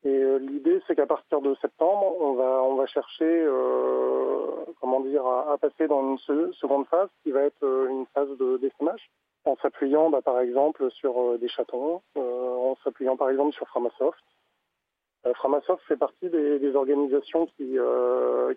[0.04, 3.48] Et l'idée, c'est qu'à partir de septembre, on va, on va chercher,
[4.82, 6.18] comment dire, à, passer dans une
[6.54, 9.08] seconde phase, qui va être une phase de d'essaimage
[9.46, 13.68] en s'appuyant bah, par exemple sur euh, des chatons, euh, en s'appuyant par exemple sur
[13.68, 14.24] Framasoft.
[15.26, 17.78] Euh, Framasoft fait partie des, organisations qui,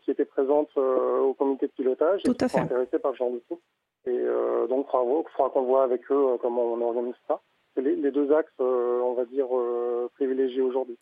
[0.02, 3.60] qui étaient présentes au comité de pilotage et qui sont intéressées par ce genre d'outils.
[4.06, 4.18] Et
[4.68, 7.40] donc, il faudra qu'on voit avec eux comment on organise ça.
[7.74, 9.48] C'est les, les, deux axes, on va dire,
[10.14, 10.96] privilégiés aujourd'hui.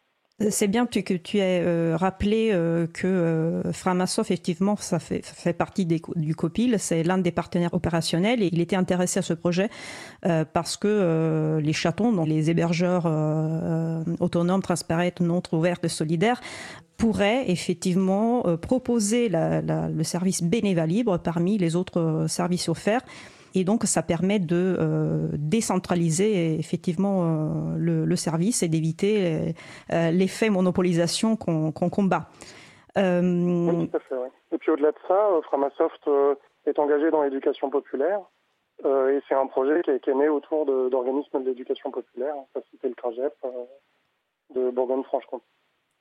[0.51, 5.87] C'est bien que tu aies euh, rappelé euh, que euh, Framasoft, effectivement, ça fait, partie
[5.87, 9.69] du COPIL, c'est l'un des partenaires opérationnels et il était intéressé à ce projet
[10.53, 13.07] parce que les chatons, donc les hébergeurs
[14.21, 16.41] autonomes, transparents, non ouverts et solidaires,
[16.97, 23.03] pourraient effectivement proposer le service bénévole libre parmi les autres services offerts
[23.55, 29.55] et donc, ça permet de euh, décentraliser effectivement euh, le, service et d'éviter
[29.93, 32.29] euh, l'effet monopolisation qu'on combat.
[32.97, 34.15] Oui, tout à fait.
[34.53, 36.09] Et puis au-delà de ça, Framasoft
[36.67, 38.21] est engagé dans l'éducation populaire.
[38.85, 42.35] et c'est un projet qui est, né autour d'organismes d'éducation populaire.
[42.55, 43.35] Ça cité le CRAGEP
[44.55, 45.45] de Bourgogne-Franche-Comté.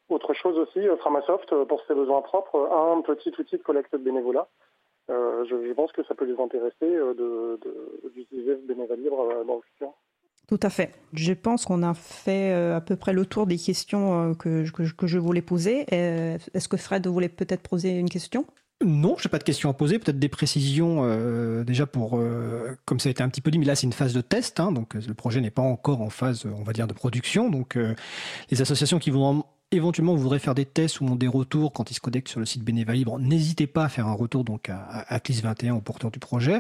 [0.10, 3.98] Autre chose aussi, Framasoft, pour ses besoins propres, a un petit outil de collecte de
[3.98, 4.48] bénévolat
[5.10, 7.58] euh, je, pense que ça peut les intéresser euh,
[8.16, 9.94] d'utiliser ce bénévolat libre euh, dans le futur.
[10.48, 10.92] Tout à fait.
[11.14, 15.18] Je pense qu'on a fait à peu près le tour des questions que, que, je
[15.18, 15.86] voulais poser.
[15.90, 18.46] Est-ce que Fred voulait peut-être poser une question?
[18.84, 22.20] Non, je n'ai pas de questions à poser, peut-être des précisions déjà pour,
[22.84, 24.60] comme ça a été un petit peu dit, mais là c'est une phase de test,
[24.60, 27.50] hein, donc le projet n'est pas encore en phase, on va dire, de production.
[27.50, 27.78] Donc
[28.50, 31.94] les associations qui vont éventuellement vous voudrez faire des tests ou des retours quand ils
[31.94, 35.06] se connectent sur le site Bénéva Libre, n'hésitez pas à faire un retour donc à,
[35.08, 36.60] à 21 au porteur du projet.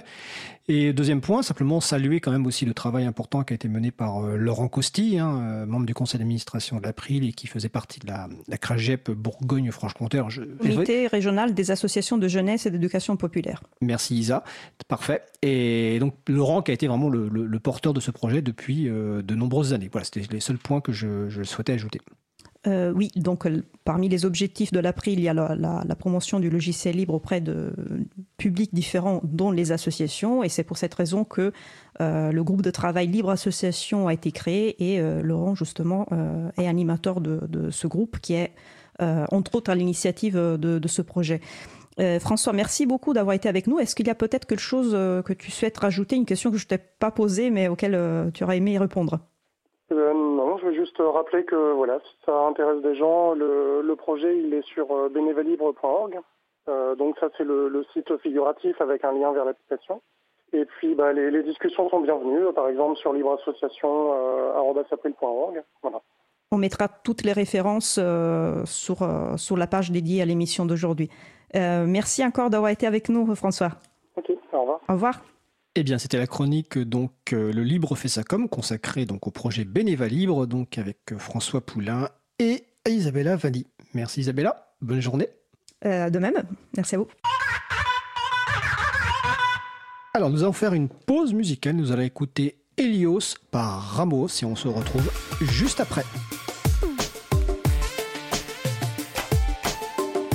[0.67, 3.91] Et deuxième point, simplement saluer quand même aussi le travail important qui a été mené
[3.91, 7.69] par euh, Laurent Costi, hein, euh, membre du conseil d'administration de l'April et qui faisait
[7.69, 10.21] partie de la, la CRAGEP Bourgogne-Franche-Comté.
[10.61, 13.61] Comité régional des associations de jeunesse et d'éducation populaire.
[13.81, 14.43] Merci Isa,
[14.87, 15.23] parfait.
[15.41, 19.35] Et donc Laurent qui a été vraiment le, porteur de ce projet depuis euh, de
[19.35, 19.89] nombreuses années.
[19.91, 21.99] Voilà, c'était les seuls points que je, je souhaitais ajouter.
[22.67, 26.49] Euh, oui, donc euh, parmi les objectifs de l'April, il y a la, promotion du
[26.49, 27.73] logiciel libre auprès de
[28.37, 30.43] publics différents, dont les associations.
[30.43, 31.53] Et c'est pour cette raison que
[32.01, 36.07] euh, le groupe de travail Libre Association a été créé et Laurent, justement,
[36.57, 38.53] est animateur de, ce groupe qui est,
[38.99, 41.41] entre autres, à l'initiative de, ce projet.
[42.19, 43.79] François, merci beaucoup d'avoir été avec nous.
[43.79, 46.65] Est-ce qu'il y a peut-être quelque chose que tu souhaites rajouter, une question que je
[46.65, 49.19] ne t'ai pas posée, mais auquel tu aurais aimé y répondre?
[49.91, 54.37] Euh, non, je veux juste rappeler que voilà, si ça intéresse des gens, le, projet
[54.37, 56.19] il est sur euh, bénévalibre.org.
[56.69, 60.01] Euh, donc ça c'est le, site figuratif avec un lien vers l'application.
[60.53, 65.63] Et puis bah, les, discussions sont bienvenues, par exemple sur libreassociation.org.
[65.81, 66.01] Voilà.
[66.51, 67.99] On mettra toutes les références
[68.65, 68.97] sur,
[69.37, 71.09] sur la page dédiée à l'émission d'aujourd'hui.
[71.53, 73.69] merci encore d'avoir été avec nous, François.
[74.17, 74.81] Ok, au revoir.
[74.89, 75.21] Au revoir.
[75.75, 79.31] Eh bien, c'était la chronique donc euh, le Libre fait sa com consacrée donc au
[79.31, 83.65] projet Bénéva Libre donc avec euh, François Poulain et Isabella Vanni.
[83.93, 85.29] Merci Isabella, bonne journée.
[85.85, 86.43] Euh, de même,
[86.75, 87.07] merci à vous.
[90.13, 91.77] Alors, nous allons faire une pause musicale.
[91.77, 96.03] Nous allons écouter Helios par Ramos et on se retrouve juste après.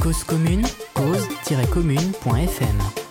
[0.00, 3.05] Cause commune, cause-commune.fm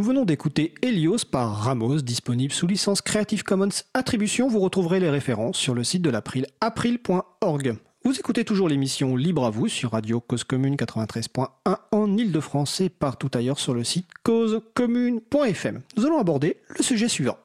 [0.00, 4.48] Nous venons d'écouter Helios par Ramos, disponible sous licence Creative Commons Attribution.
[4.48, 7.76] Vous retrouverez les références sur le site de l'April, april.org.
[8.02, 11.48] Vous écoutez toujours l'émission Libre à vous sur Radio Cause Commune 93.1
[11.92, 15.82] en Ile-de-France et partout ailleurs sur le site causecommune.fm.
[15.98, 17.36] Nous allons aborder le sujet suivant.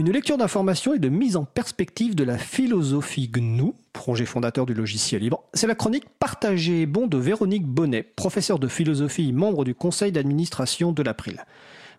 [0.00, 4.72] Une lecture d'information et de mise en perspective de la philosophie GNU, projet fondateur du
[4.72, 5.44] logiciel libre.
[5.52, 10.10] C'est la chronique Partagée et bon de Véronique Bonnet, professeure de philosophie membre du conseil
[10.10, 11.44] d'administration de l'April.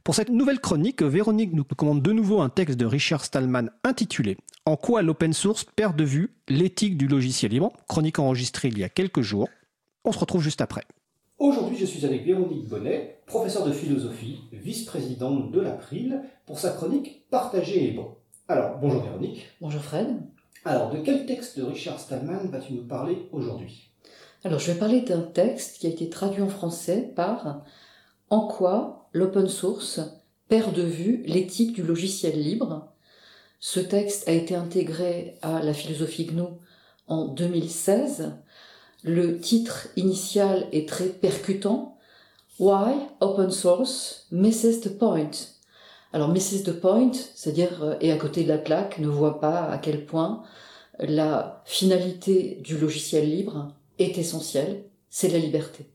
[0.03, 4.35] Pour cette nouvelle chronique, Véronique nous commande de nouveau un texte de Richard Stallman intitulé
[4.65, 8.83] En quoi l'open source perd de vue l'éthique du logiciel libre, chronique enregistrée il y
[8.83, 9.47] a quelques jours.
[10.05, 10.85] On se retrouve juste après.
[11.37, 17.29] Aujourd'hui, je suis avec Véronique Bonnet, professeure de philosophie, vice-présidente de l'April, pour sa chronique
[17.29, 18.17] Partagée et bon.
[18.49, 19.47] Alors, bonjour Véronique.
[19.61, 20.17] Bonjour Fred.
[20.65, 23.89] Alors, de quel texte de Richard Stallman vas-tu nous parler aujourd'hui?
[24.43, 27.63] Alors, je vais parler d'un texte qui a été traduit en français par
[28.29, 30.01] En quoi l'open source
[30.49, 32.91] perd de vue l'éthique du logiciel libre?
[33.61, 36.47] Ce texte a été intégré à la philosophie GNU
[37.07, 38.33] en 2016.
[39.05, 41.97] Le titre initial est très percutant.
[42.61, 45.31] Why open source misses the point?
[46.13, 49.63] Alors misses the point, c'est-à-dire euh, est à côté de la plaque, ne voit pas
[49.63, 50.43] à quel point
[50.99, 55.87] la finalité du logiciel libre est essentielle, c'est la liberté.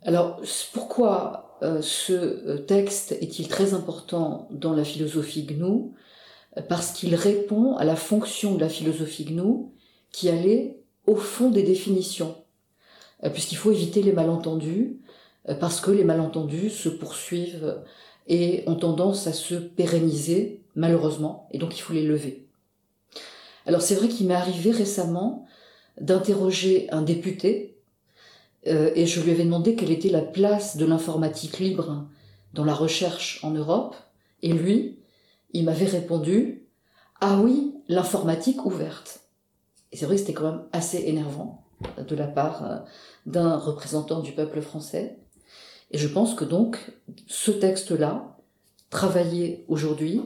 [0.00, 0.40] Alors
[0.72, 5.90] pourquoi euh, ce euh, texte est-il très important dans la philosophie GNU?
[6.70, 9.66] Parce qu'il répond à la fonction de la philosophie GNU
[10.10, 12.34] qui allait au fond des définitions,
[13.32, 14.98] puisqu'il faut éviter les malentendus,
[15.58, 17.82] parce que les malentendus se poursuivent
[18.26, 22.46] et ont tendance à se pérenniser, malheureusement, et donc il faut les lever.
[23.66, 25.46] Alors c'est vrai qu'il m'est arrivé récemment
[26.00, 27.76] d'interroger un député,
[28.66, 32.06] euh, et je lui avais demandé quelle était la place de l'informatique libre
[32.54, 33.96] dans la recherche en Europe,
[34.42, 34.98] et lui,
[35.52, 36.66] il m'avait répondu
[37.20, 39.20] Ah oui, l'informatique ouverte.
[39.92, 41.64] Et c'est vrai que c'était quand même assez énervant
[41.98, 42.78] de la part euh,
[43.30, 45.18] d'un représentant du peuple français.
[45.90, 46.78] Et je pense que donc
[47.26, 48.36] ce texte-là,
[48.90, 50.22] travaillé aujourd'hui,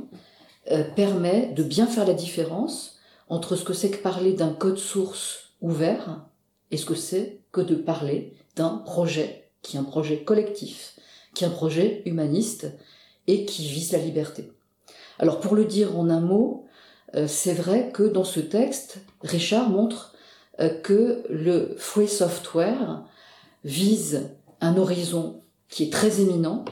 [0.71, 2.99] euh, permet de bien faire la différence
[3.29, 6.25] entre ce que c'est que parler d'un code source ouvert
[6.71, 10.99] et ce que c'est que de parler d'un projet qui est un projet collectif,
[11.35, 12.73] qui est un projet humaniste
[13.27, 14.53] et qui vise la liberté.
[15.19, 16.67] Alors pour le dire en un mot,
[17.15, 20.14] euh, c'est vrai que dans ce texte, Richard montre
[20.83, 23.05] que le free software
[23.65, 24.31] vise
[24.61, 26.65] un horizon qui est très éminent,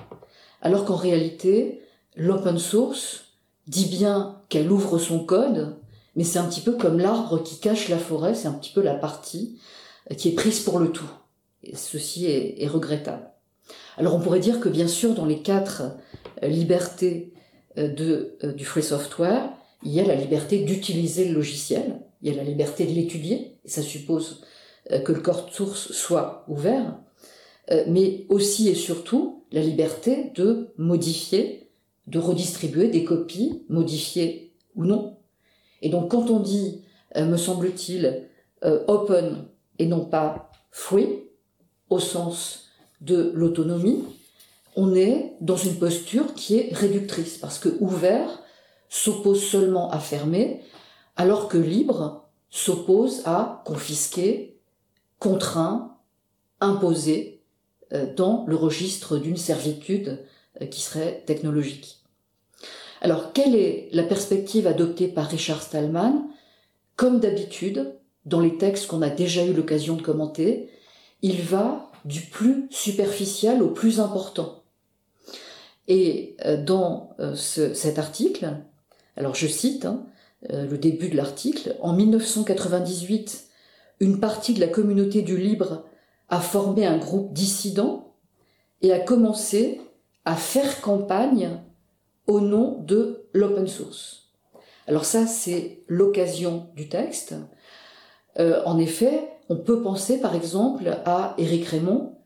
[0.61, 1.83] alors qu'en réalité,
[2.16, 3.24] l'open source
[3.66, 5.76] dit bien qu'elle ouvre son code,
[6.16, 8.83] mais c'est un petit peu comme l'arbre qui cache la forêt, c'est un petit peu
[8.83, 9.59] la partie
[10.11, 11.11] euh, qui est prise pour le tout.
[11.62, 13.30] Et ceci est, regrettable.
[13.97, 15.83] Alors on pourrait dire que bien sûr, dans les quatre
[16.43, 17.33] euh, libertés
[17.78, 17.89] euh,
[18.53, 19.49] du free software,
[19.85, 23.59] il y a la liberté d'utiliser le logiciel, il y a la liberté de l'étudier,
[23.64, 24.45] et ça suppose
[25.05, 26.99] que le code source soit ouvert,
[27.70, 31.70] euh, mais aussi et surtout la liberté de modifier,
[32.07, 35.18] de redistribuer des copies, modifiées ou non.
[35.81, 36.83] Et donc quand on dit,
[37.16, 38.27] euh, me semble-t-il,
[38.64, 39.45] euh, open
[39.79, 41.25] et non pas free,
[41.89, 42.68] au sens
[43.01, 44.03] de l'autonomie,
[44.75, 48.43] on est dans une posture qui est réductrice, parce que ouvert
[48.89, 50.62] s'oppose seulement à fermer,
[51.17, 54.59] alors que libre s'oppose à confisquer,
[55.19, 55.97] contraint,
[56.61, 57.43] imposer,
[57.93, 60.25] euh, dans le registre d'une servitude
[60.61, 61.99] euh, qui serait technologique.
[63.01, 66.29] Alors, quelle est la perspective adoptée par Richard Stallman?
[66.97, 67.95] Comme d'habitude,
[68.25, 70.71] dans les textes qu'on a déjà eu l'occasion de commenter,
[71.21, 74.63] il va du plus superficiel au plus important.
[75.89, 78.57] Et euh, dans cet article,
[79.17, 80.07] alors je cite hein,
[80.49, 83.49] le début de l'article, en 1998,
[84.01, 85.84] une partie de la communauté du libre
[86.28, 88.14] a formé un groupe dissident
[88.80, 89.80] et a commencé
[90.24, 91.61] à faire campagne
[92.26, 94.28] au nom de l'open source.
[94.86, 97.34] Alors ça, c'est l'occasion du texte.
[98.38, 102.16] Euh, en effet, on peut penser par exemple à Éric Raymond,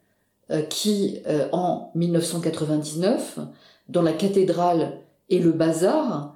[0.51, 3.41] euh, qui euh, en 1999,
[3.89, 6.36] dans la cathédrale et le bazar,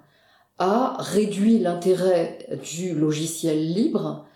[0.61, 2.39] a réduit l'intérêt
[2.71, 4.27] du logiciel libre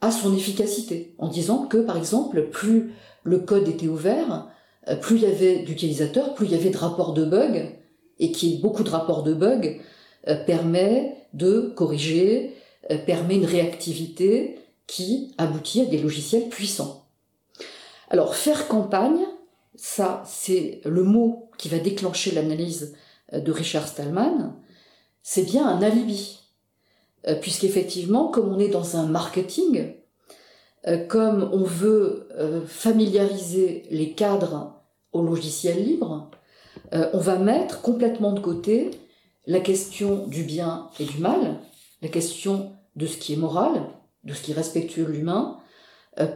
[0.00, 2.92] à son efficacité, en disant que, par exemple, plus
[3.24, 4.48] le code était ouvert,
[4.88, 7.68] euh, plus il y avait d'utilisateurs, plus il y avait de rapports de bugs,
[8.18, 9.78] et qui beaucoup de rapports de bugs
[10.28, 12.54] euh, permet de corriger,
[12.90, 17.06] euh, permet une réactivité qui aboutit à des logiciels puissants.
[18.08, 19.24] Alors, faire campagne,
[19.74, 22.94] ça, c'est le mot qui va déclencher l'analyse
[23.32, 24.54] de Richard Stallman,
[25.22, 26.42] c'est bien un alibi.
[27.28, 29.94] Euh, puisqu'effectivement, comme on est dans un marketing,
[30.88, 36.30] euh, comme on veut euh, familiariser les cadres au logiciel libre,
[37.14, 38.90] on va mettre complètement de côté
[39.46, 41.58] la question du bien et du mal,
[42.02, 43.82] la question de ce qui est moral,
[44.24, 45.58] de ce qui est respectueux de l'humain,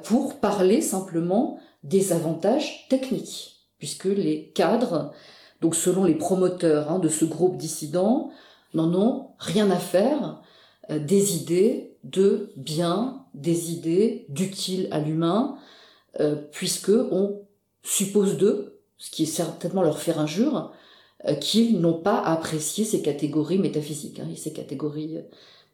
[0.05, 5.13] pour parler simplement des avantages techniques, puisque les cadres,
[5.61, 8.31] donc selon les promoteurs hein, de ce groupe dissident,
[8.77, 10.41] n'en ont rien à faire
[10.91, 15.57] euh, des idées de bien, des idées d'utile à l'humain,
[16.21, 17.43] euh, puisque on
[17.83, 20.73] suppose d'eux, ce qui est certainement leur faire injure,
[21.27, 25.19] euh, qu'ils n'ont pas apprécié ces catégories métaphysiques hein, ces catégories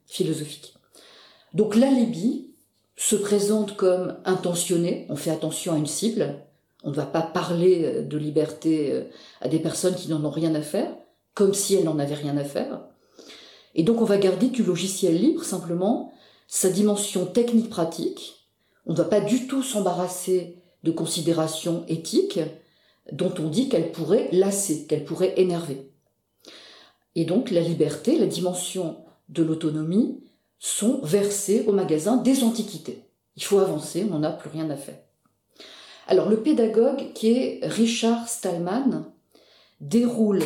[0.06, 0.74] philosophiques.
[1.52, 2.50] Donc l'alibi
[2.96, 6.38] se présente comme intentionné, on fait attention à une cible,
[6.84, 9.04] On ne va pas parler de liberté
[9.40, 10.94] à des personnes qui n'en ont rien à faire,
[11.34, 12.82] comme si elles n'en avaient rien à faire.
[13.74, 16.12] Et donc on va garder du logiciel libre simplement
[16.46, 18.48] sa dimension technique-pratique.
[18.86, 22.40] On ne va pas du tout s'embarrasser de considérations éthiques
[23.10, 25.90] dont on dit qu'elles pourraient lasser, qu'elles pourraient énerver.
[27.14, 28.98] Et donc la liberté, la dimension
[29.28, 30.20] de l'autonomie
[30.58, 33.02] sont versées au magasin des antiquités.
[33.36, 34.98] Il faut avancer, on n'en a plus rien à faire.
[36.06, 39.06] Alors le pédagogue qui est Richard Stallman
[39.80, 40.42] déroule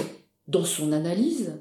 [0.49, 1.61] dans son analyse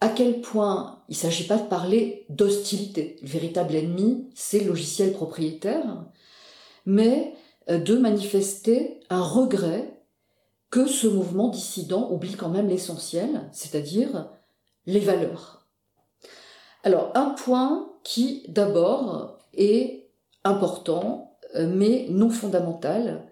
[0.00, 3.16] à quel point il ne s'agit pas de parler d'hostilité.
[3.22, 6.04] Le véritable ennemi, c'est le logiciel propriétaire,
[6.86, 7.34] mais
[7.70, 10.02] euh, de manifester un regret
[10.70, 14.28] que ce mouvement dissident oublie quand même l'essentiel, c'est-à-dire
[14.86, 15.66] les valeurs.
[16.82, 20.10] Alors un point qui d'abord est
[20.42, 23.26] important, euh, mais non fondamental.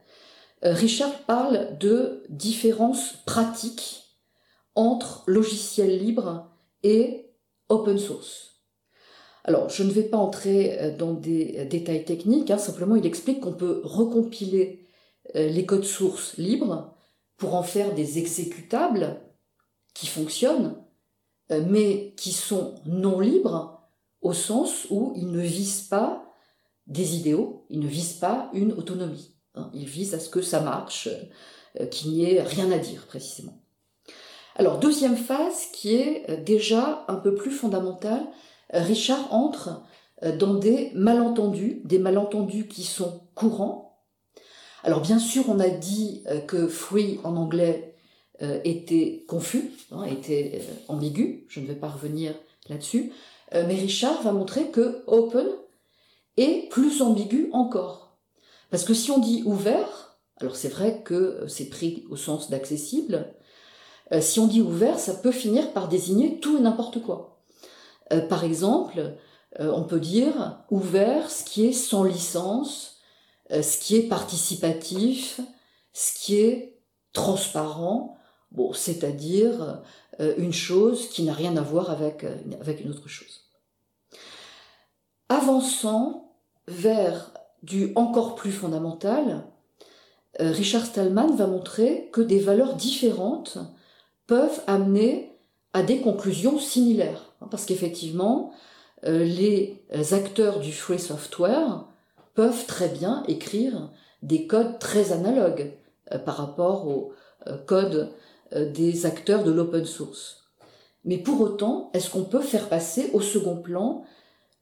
[0.64, 4.04] Euh, Richard parle de différences pratiques
[4.74, 6.51] entre logiciels libres
[6.82, 7.30] et
[7.68, 8.52] open source.
[9.44, 13.06] Alors, je ne vais pas entrer euh, dans des euh, détails techniques, hein, simplement il
[13.06, 14.86] explique qu'on peut recompiler
[15.34, 16.94] euh, les codes sources libres
[17.36, 19.20] pour en faire des exécutables
[19.94, 20.76] qui fonctionnent,
[21.50, 23.82] mais qui sont non libres
[24.22, 26.24] au sens où ils ne visent pas
[26.86, 29.34] des idéaux, ils ne visent pas une autonomie.
[29.54, 29.70] Hein.
[29.74, 31.10] Ils visent à ce que ça marche,
[31.90, 33.61] qu'il n'y ait rien à dire précisément.
[34.56, 38.26] Alors, deuxième phase qui est déjà un peu plus fondamentale,
[38.72, 39.82] Richard entre
[40.24, 43.98] euh, dans des malentendus, des malentendus qui sont courants.
[44.84, 47.94] Alors bien sûr, on a dit euh, que free en anglais
[48.42, 52.34] euh, était confus, hein, était ambigu, je ne vais pas revenir
[52.68, 53.12] là-dessus,
[53.54, 55.46] mais Richard va montrer que open
[56.38, 58.16] est plus ambigu encore.
[58.70, 63.34] Parce que si on dit ouvert, alors c'est vrai que c'est pris au sens d'accessible,
[64.20, 67.32] si on dit ouvert, ça peut finir par désigner tout et n'importe quoi.
[68.12, 69.14] Euh, par exemple,
[69.60, 72.98] euh, on peut dire ouvert ce qui est sans licence,
[73.50, 75.40] euh, ce qui est participatif,
[75.92, 76.80] ce qui est
[77.12, 78.16] transparent,
[78.50, 79.82] bon, c'est-à-dire
[80.18, 83.50] une chose qui n'a rien à voir avec une autre chose.
[85.28, 86.32] Avançant
[86.68, 87.32] vers
[87.62, 89.44] du encore plus fondamental,
[90.38, 93.58] Richard Stallman va montrer que des valeurs différentes
[94.32, 95.36] peuvent amener
[95.74, 97.34] à des conclusions similaires.
[97.42, 98.50] Hein, parce qu'effectivement,
[99.04, 101.84] euh, les acteurs du free software
[102.32, 103.90] peuvent très bien écrire
[104.22, 105.74] des codes très analogues
[106.12, 107.12] euh, par rapport aux
[107.46, 108.10] euh, codes
[108.56, 110.44] des acteurs de l'open source.
[111.04, 114.02] Mais pour autant, est-ce qu'on peut faire passer au second plan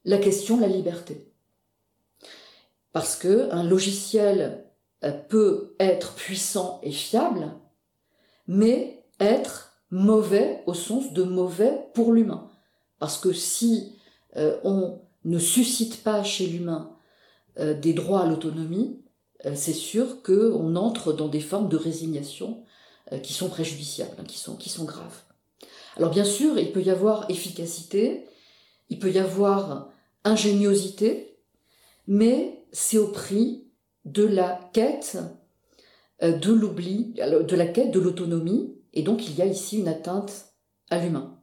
[0.05, 1.33] la question de la liberté?
[2.91, 4.65] Parce que un logiciel
[5.29, 7.53] peut être puissant et fiable,
[8.49, 12.49] mais être mauvais au sens de mauvais pour l'humain.
[12.99, 13.97] Parce que si
[14.37, 16.97] euh, on ne suscite pas chez l'humain
[17.59, 19.01] euh, des droits à l'autonomie,
[19.47, 22.65] euh, c'est sûr qu'on entre dans des formes de résignation
[23.25, 25.23] qui sont préjudiciables, hein, qui, sont, qui sont graves.
[25.97, 28.25] Alors bien sûr, il peut y avoir efficacité,
[28.89, 29.89] il peut y avoir
[30.23, 31.37] ingéniosité,
[32.07, 33.65] mais c'est au prix
[34.05, 35.19] de la quête
[36.23, 40.55] de l'oubli, de la quête de l'autonomie, et donc il y a ici une atteinte
[40.91, 41.41] à l'humain.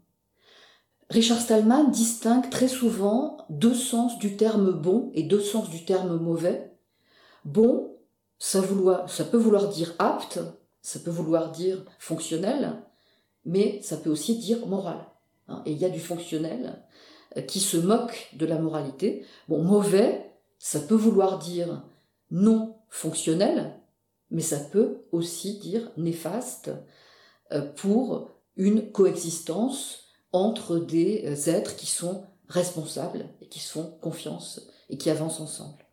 [1.10, 6.18] Richard Stallman distingue très souvent deux sens du terme bon et deux sens du terme
[6.18, 6.74] mauvais.
[7.46, 7.96] Bon,
[8.40, 10.40] ça, peut vouloir dire apte,
[10.82, 12.84] ça peut vouloir dire fonctionnel,
[13.46, 15.00] mais ça peut aussi dire moral.
[15.48, 15.64] Hein.
[15.66, 16.84] Et il y a du fonctionnel
[17.38, 19.26] euh, qui se moque de la moralité.
[19.48, 20.30] Bon, mauvais,
[20.60, 21.84] ça peut vouloir dire
[22.32, 23.80] non fonctionnel,
[24.30, 26.72] mais ça peut aussi dire néfaste
[27.76, 34.62] pour une coexistence entre des euh, êtres qui sont responsables et qui se font confiance
[34.90, 35.86] et qui avancent ensemble.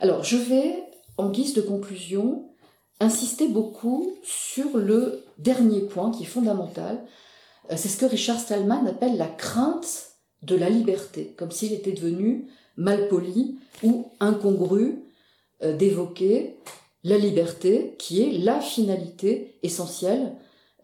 [0.00, 0.84] Alors, je vais,
[1.16, 2.50] en guise de conclusion,
[3.00, 7.04] insister beaucoup sur le dernier point qui est fondamental.
[7.70, 10.12] Euh, c'est ce que Richard Stallman appelle la crainte
[10.42, 15.02] de la liberté, comme s'il était devenu malpoli ou incongru
[15.62, 16.56] euh, d'évoquer
[17.08, 20.34] la liberté qui est la finalité essentielle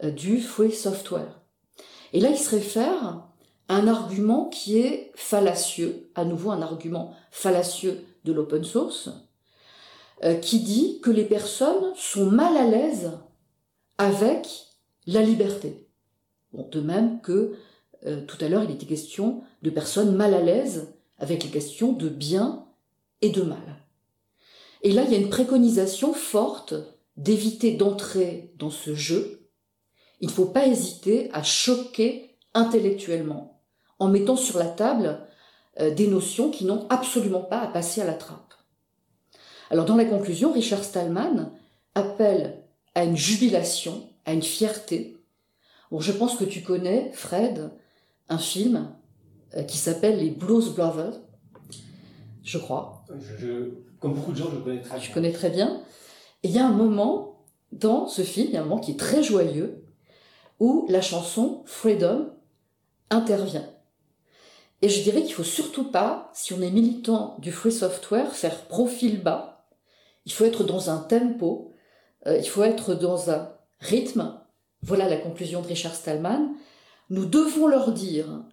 [0.03, 1.39] du free software.
[2.13, 3.27] Et là, il se réfère
[3.67, 9.09] à un argument qui est fallacieux, à nouveau un argument fallacieux de l'open source,
[10.23, 13.11] euh, qui dit que les personnes sont mal à l'aise
[13.97, 14.47] avec
[15.07, 15.87] la liberté.
[16.53, 17.55] de même que
[18.05, 21.91] euh, tout à l'heure, il était question de personnes mal à l'aise avec les questions
[21.91, 22.65] de bien
[23.21, 23.84] et de mal.
[24.85, 26.75] Et là, il y a une préconisation forte
[27.17, 29.49] d'éviter d'entrer dans ce jeu.
[30.21, 33.63] Il ne faut pas hésiter à choquer intellectuellement
[33.97, 35.27] en mettant sur la table
[35.79, 38.53] euh, des notions qui n'ont absolument pas à passer à la trappe.
[39.71, 41.51] Alors dans la conclusion, Richard Stallman
[41.95, 42.63] appelle
[42.93, 45.17] à une jubilation, à une fierté.
[45.89, 47.71] Bon, je pense que tu connais, Fred,
[48.29, 48.95] un film
[49.57, 51.19] euh, qui s'appelle Les Blues Brothers,
[52.43, 53.03] je crois.
[53.99, 55.07] Comme beaucoup de gens, je connais très bien.
[55.07, 55.81] Je connais très bien.
[56.43, 58.91] Et il y a un moment dans ce film, il y a un moment qui
[58.91, 59.83] est très joyeux,
[60.59, 62.31] où la chanson Freedom
[63.09, 63.67] intervient.
[64.81, 68.67] Et je dirais qu'il faut surtout pas, si on est militant du free software, faire
[68.67, 69.67] profil bas.
[70.25, 71.73] Il faut être dans un tempo,
[72.27, 74.39] euh, il faut être dans un rythme.
[74.81, 76.53] Voilà la conclusion de Richard Stallman.
[77.09, 78.43] Nous devons leur dire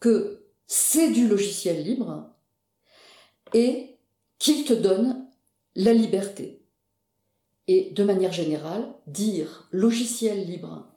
[0.00, 2.30] que c'est du logiciel libre
[3.54, 3.91] et
[4.42, 5.24] qu'il te donne
[5.76, 6.64] la liberté.
[7.68, 10.88] Et de manière générale, dire logiciel libre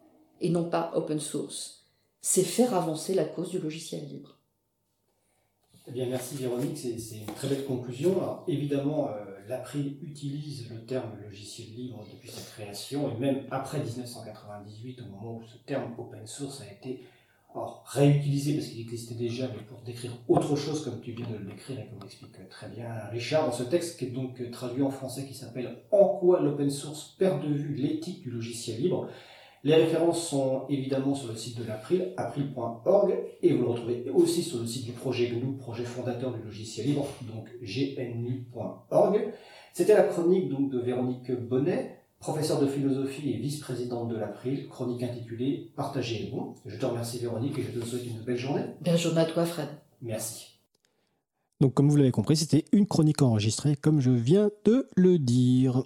[0.41, 1.85] et non pas open source,
[2.21, 4.39] c'est faire avancer la cause du logiciel libre.
[5.87, 8.17] Eh bien, merci Véronique, c'est une très belle conclusion.
[8.19, 13.77] Alors, évidemment, euh, l'April utilise le terme logiciel libre depuis sa création, et même après
[13.77, 17.03] 1998, au moment où ce terme open source a été
[17.85, 21.45] réutilisé parce qu'il existait déjà, mais pour décrire autre chose, comme tu viens de le
[21.45, 24.91] décrire et comme l'explique très bien Richard, dans ce texte qui est donc traduit en
[24.91, 29.09] français qui s'appelle En quoi l'open source perd de vue l'éthique du logiciel libre?
[29.65, 34.43] Les références sont évidemment sur le site de l'April, april.org, et vous le retrouvez aussi
[34.43, 39.33] sur le site du projet GNU, projet fondateur du logiciel libre, donc gnu.org.
[39.73, 45.03] C'était la chronique donc de Véronique Bonnet, professeure de philosophie et vice-présidente de l'April, chronique
[45.03, 46.55] intitulée Partager est bon.
[46.65, 48.63] Je te remercie Véronique et je te souhaite une belle journée.
[48.81, 49.67] Belle journée à toi Fred.
[50.01, 50.57] Merci.
[51.61, 55.83] Donc comme vous l'avez compris, c'était une chronique enregistrée comme je viens de le dire.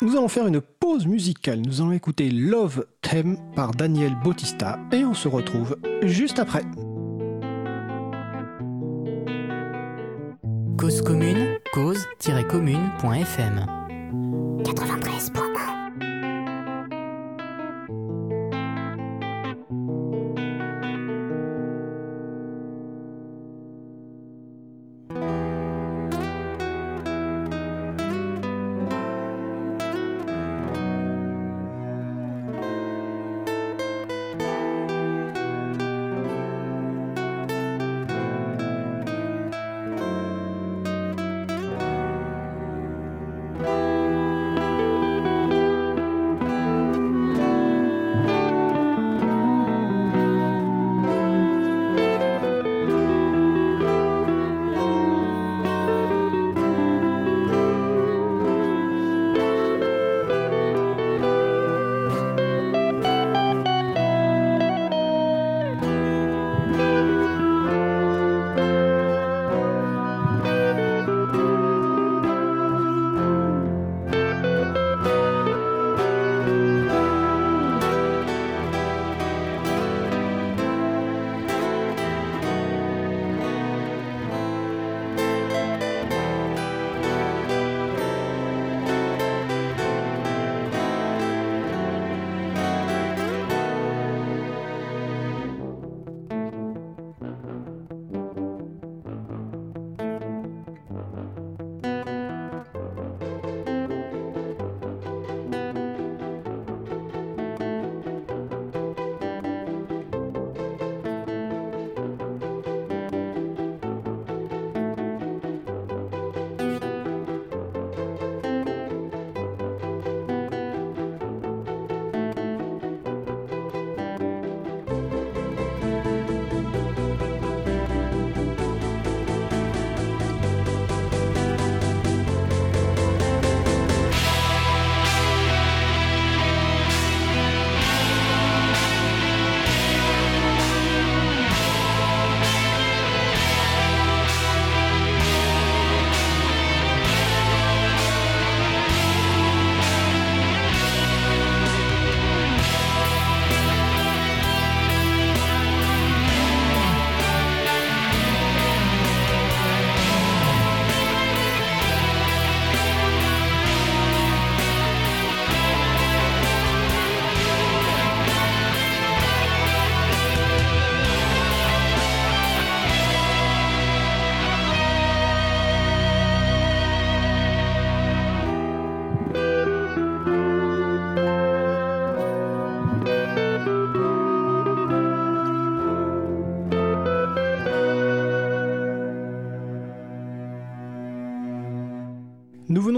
[0.00, 1.60] Nous allons faire une pause musicale.
[1.60, 6.64] Nous allons écouter Love Theme par Daniel Bautista et on se retrouve juste après.
[10.78, 11.45] Cause commune,
[11.76, 13.66] cause-commune.fm
[14.64, 15.45] 93.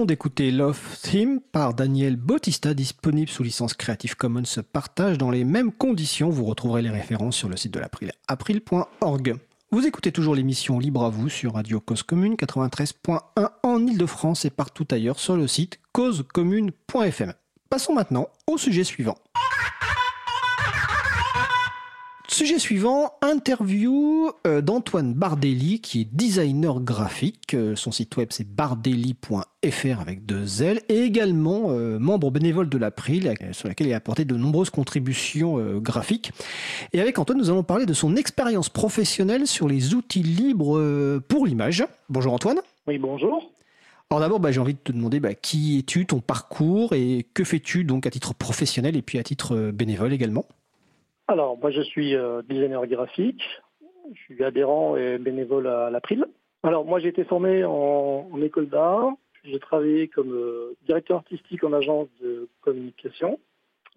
[0.05, 4.43] D'écouter Love Theme par Daniel Bautista, disponible sous licence Creative Commons
[4.73, 6.31] partage dans les mêmes conditions.
[6.31, 9.37] Vous retrouverez les références sur le site de l'April, april.org.
[9.71, 14.51] Vous écoutez toujours l'émission Libre à vous sur Radio Cause Commune 93.1 en Ile-de-France et
[14.51, 17.35] partout ailleurs sur le site causecommune.fm.
[17.71, 19.17] Passons maintenant au sujet suivant.
[22.39, 27.55] Sujet suivant, interview euh, d'Antoine Bardelli, qui est designer graphique.
[27.55, 32.78] Euh, son site web c'est bardelli.fr avec deux L, et également euh, membre bénévole de
[32.78, 36.30] l'April, sur laquelle il a apporté de nombreuses contributions graphiques.
[36.93, 41.45] Et avec Antoine, nous allons parler de son expérience professionnelle sur les outils libres pour
[41.45, 41.84] l'image.
[42.09, 42.61] Bonjour Antoine.
[42.86, 43.51] Oui, bonjour.
[44.11, 47.43] Alors d'abord, bah, j'ai envie de te demander bah, qui es-tu, ton parcours, et que
[47.43, 50.47] fais-tu donc à titre professionnel et puis à titre bénévole également?
[51.31, 53.43] Alors, moi, je suis euh, designer graphique.
[54.14, 56.24] Je suis adhérent et bénévole à l'April.
[56.62, 59.11] Alors, moi, j'ai été formé en, école d'art.
[59.45, 63.39] J'ai travaillé comme euh, directeur artistique en agence de communication,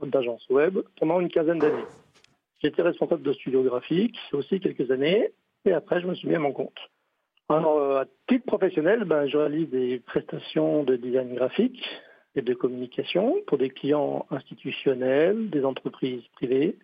[0.02, 1.86] d'agence web, pendant une quinzaine d'années.
[2.62, 5.32] J'étais responsable de studio graphique aussi quelques années.
[5.64, 6.78] Et après, je me suis mis à mon compte.
[7.48, 11.82] Alors, euh, à titre professionnel, ben, je réalise des prestations de design graphique
[12.36, 16.78] et de communication pour des clients institutionnels, des entreprises privées,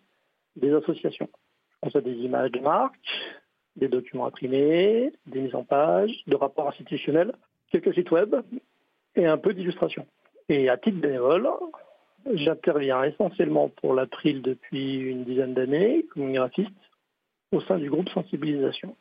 [0.58, 1.30] des associations.
[1.82, 2.96] On fait des images de marque,
[3.76, 7.34] des documents imprimés, des mises en page, de rapports institutionnels,
[7.72, 8.36] quelques sites web
[9.16, 10.06] et un peu d'illustration.
[10.50, 11.48] Et à titre bénévole,
[12.34, 16.72] j'interviens essentiellement pour l'April depuis une dizaine d'années comme graphiste
[17.52, 18.96] au sein du groupe sensibilisation.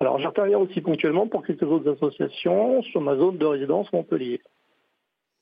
[0.00, 4.40] Alors j'interviens aussi ponctuellement pour quelques autres associations sur ma zone de résidence Montpellier.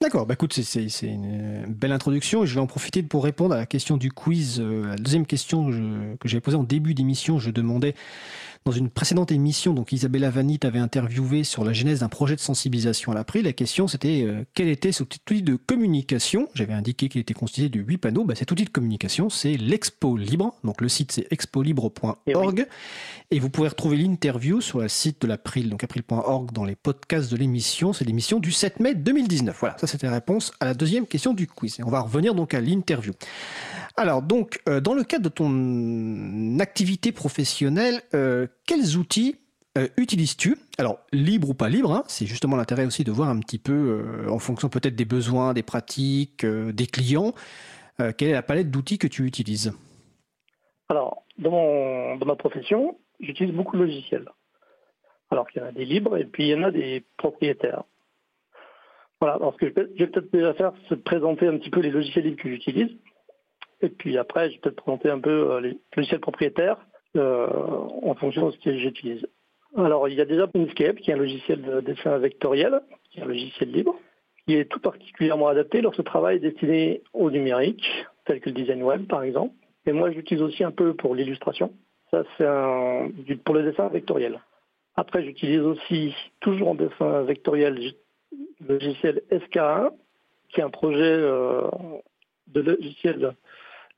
[0.09, 3.59] D'accord, bah écoute, c'est une belle introduction et je vais en profiter pour répondre à
[3.59, 4.59] la question du quiz.
[4.59, 7.94] Euh, la deuxième question que, que j'avais posée en début d'émission, je demandais
[8.64, 12.40] dans une précédente émission, donc Isabella Vanit avait interviewé sur la genèse d'un projet de
[12.40, 13.44] sensibilisation à l'April.
[13.44, 16.48] La question c'était euh, quel était cet outil de communication?
[16.54, 18.24] J'avais indiqué qu'il était constitué de huit panneaux.
[18.24, 20.54] Bah, cet outil de communication, c'est l'Expo Libre.
[20.64, 22.66] Donc le site c'est expolibre.org.
[23.30, 26.76] Et, et, vous pouvez retrouver l'interview sur le site de l'April, donc april.org dans les
[26.76, 27.92] podcasts de l'émission.
[27.92, 29.56] C'est l'émission du 7 mai 2019.
[29.59, 31.78] Voilà, ça c'était la réponse à la deuxième question du quiz.
[31.78, 33.12] Et on va revenir donc à l'interview.
[33.98, 39.36] Alors donc, euh, dans le cadre de ton activité professionnelle, euh, quels outils
[39.76, 40.57] euh, utilises-tu?
[40.78, 44.26] Alors, libre ou pas libre, hein, c'est justement l'intérêt aussi de voir un petit peu,
[44.28, 47.34] en fonction peut-être des besoins, des pratiques, des clients,
[47.96, 49.72] quelle est la palette d'outils que tu utilises?
[50.88, 54.28] Alors, dans, ma profession, j'utilise beaucoup de logiciels.
[55.30, 57.84] Alors qu'il y en a des libres et puis il y en a des propriétaires.
[59.20, 61.90] Voilà, alors ce que je vais peut-être déjà faire, c'est présenter un petit peu les
[61.90, 62.90] logiciels libres que j'utilise.
[63.80, 68.14] Et puis après, je vais peut-être présenter un peu euh, les logiciels propriétaires euh, en
[68.14, 69.26] fonction de ce que j'utilise.
[69.76, 72.80] Alors, il y a déjà Inkscape, qui est un logiciel de dessin vectoriel,
[73.11, 73.94] qui est un logiciel libre,
[74.46, 77.84] qui est tout particulièrement adapté lorsque ce travail est destiné au numérique,
[78.24, 79.54] tel que le design web, par exemple.
[79.86, 81.72] Et moi, j'utilise aussi un peu pour l'illustration.
[82.11, 84.40] Ça, c'est pour le dessin vectoriel.
[84.96, 87.92] Après, j'utilise aussi, toujours en dessin vectoriel,
[88.61, 89.90] le logiciel SK1,
[90.48, 91.68] qui est un projet euh,
[92.48, 93.34] de logiciel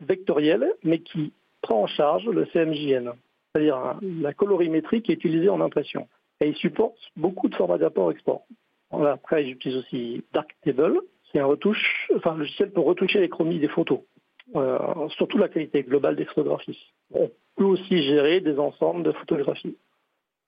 [0.00, 1.32] vectoriel, mais qui
[1.62, 3.12] prend en charge le CMJN,
[3.52, 6.08] c'est-à-dire hein, la colorimétrie qui est utilisée en impression.
[6.40, 8.46] Et il supporte beaucoup de formats d'apport-export.
[8.90, 13.68] Après, j'utilise aussi Darktable, qui est un retouche, enfin, logiciel pour retoucher les chromies des
[13.68, 14.00] photos,
[14.56, 16.92] euh, surtout la qualité globale des photographies.
[17.12, 19.76] On peut aussi gérer des ensembles de photographies.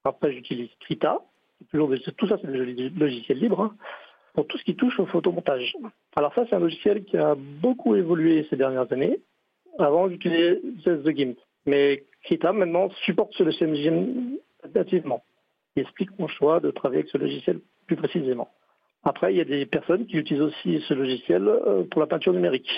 [0.04, 1.20] Après, j'utilise Krita,
[1.70, 3.76] tout ça c'est des logiciels libres, hein,
[4.34, 5.76] pour tout ce qui touche au photomontage.
[6.16, 9.20] Alors ça, c'est un logiciel qui a beaucoup évolué ces dernières années.
[9.79, 11.37] Avant, j'utilisais The GIMP.
[11.66, 14.39] Mais Krita, maintenant, supporte ce logiciel
[14.75, 15.23] nativement.
[15.77, 18.49] Il explique mon choix de travailler avec ce logiciel plus précisément.
[19.05, 22.33] Après, il y a des personnes qui utilisent aussi ce logiciel euh, pour la peinture
[22.33, 22.70] numérique,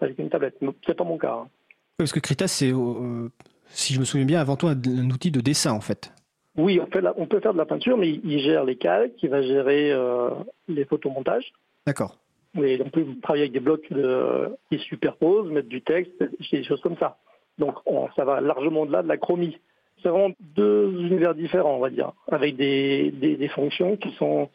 [0.00, 0.58] avec une tablette.
[0.86, 1.32] C'est pas mon cas.
[1.32, 1.48] Hein.
[1.96, 3.28] Parce que Krita, c'est, euh,
[3.66, 6.12] si je me souviens bien, avant tout un, outil de dessin, en fait.
[6.56, 9.30] Oui, on, fait on peut faire de la peinture, mais il, gère les calques, il
[9.30, 10.30] va gérer euh,
[10.68, 11.52] les photomontages.
[11.86, 12.18] D'accord.
[12.56, 16.12] Et on peut travailler avec des blocs de, qui superposent, mettre du texte,
[16.50, 17.18] des choses comme ça.
[17.58, 17.74] Donc
[18.16, 19.58] ça va largement au-delà de la chromie.
[20.02, 24.48] C'est vraiment deux univers différents, on va dire, avec des, des, fonctions qui sont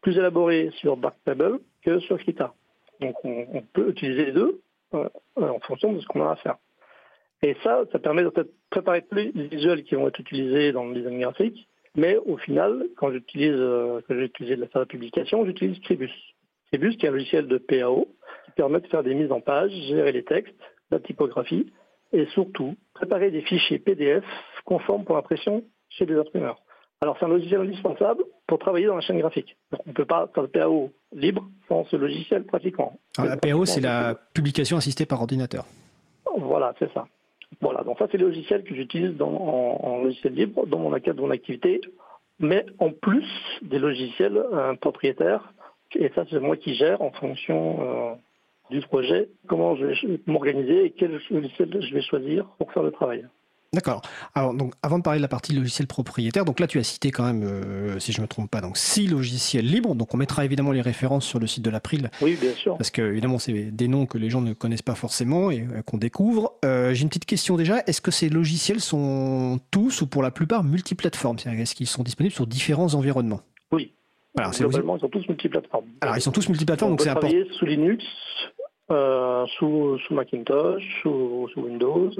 [0.00, 2.54] plus élaborées sur Darktable que sur Krita.
[3.00, 4.60] Donc on, peut utiliser les deux
[4.94, 6.56] euh, en fonction de ce qu'on a à faire.
[7.42, 8.32] Et ça, ça permet de
[8.70, 11.68] préparer tous les visuels qui vont être utilisés dans le design graphique.
[11.94, 16.10] Mais au final, quand j'utilise, euh, quand de la publication, j'utilise Scribus.
[16.68, 18.06] Scribus, qui est un logiciel de PAO,
[18.44, 20.54] qui permet de faire des mises en page, gérer les textes,
[20.90, 21.72] la typographie,
[22.12, 24.24] et surtout préparer des fichiers PDF
[24.64, 26.60] conformes pour impression chez des imprimeurs.
[27.00, 29.56] Alors c'est un logiciel indispensable pour travailler dans la chaîne graphique.
[29.72, 32.98] on ne peut pas faire le PAO libre sans ce logiciel pratiquement.
[33.16, 35.64] Alors, la PAO, c'est la publication assistée par ordinateur.
[36.36, 37.06] Voilà, c'est ça.
[37.60, 41.22] Voilà, donc ça c'est le logiciel que j'utilise en, logiciel libre dans mon cadre de
[41.22, 41.80] mon activité,
[42.38, 43.26] mais en plus
[43.62, 45.52] des logiciels euh, propriétaires,
[45.94, 48.14] et ça c'est moi qui gère en fonction euh,
[48.70, 52.90] du projet, comment je vais m'organiser et quel logiciel je vais choisir pour faire le
[52.90, 53.26] travail.
[53.74, 54.00] D'accord.
[54.34, 57.10] Alors, donc, avant de parler de la partie logiciel propriétaire, donc là, tu as cité
[57.10, 59.94] quand même, euh, si je ne me trompe pas, donc six logiciels libres.
[59.94, 62.10] Donc, on mettra évidemment les références sur le site de l'April.
[62.22, 62.78] Oui, bien sûr.
[62.78, 65.82] Parce que, évidemment, c'est des noms que les gens ne connaissent pas forcément et euh,
[65.82, 66.54] qu'on découvre.
[66.64, 67.82] Euh, j'ai une petite question déjà.
[67.86, 71.36] Est-ce que ces logiciels sont tous ou pour la plupart multiplateformes?
[71.44, 73.42] Est-ce qu'ils sont disponibles sur différents environnements?
[73.70, 73.92] Oui.
[74.36, 75.86] Alors, Globalement, ils sont tous multiplateformes.
[76.00, 77.34] Alors, ils sont tous multiplateformes, donc c'est important.
[77.52, 78.04] sous Linux,
[78.88, 82.10] sous, sous, Macintosh, sous, sous Windows.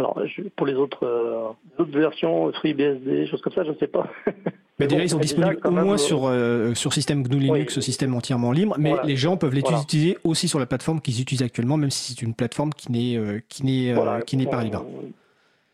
[0.00, 0.18] Alors,
[0.56, 1.48] pour les autres, euh,
[1.78, 4.06] autres versions, FreeBSD, choses comme ça, je ne sais pas.
[4.78, 8.50] Mais, déjà, ils sont disponibles au moins sur, euh, sur système GNU Linux, système entièrement
[8.50, 11.90] libre, mais les gens peuvent les utiliser aussi sur la plateforme qu'ils utilisent actuellement, même
[11.90, 13.94] si c'est une plateforme qui n'est euh, qui n'est
[14.24, 14.86] qui n'est pas libre.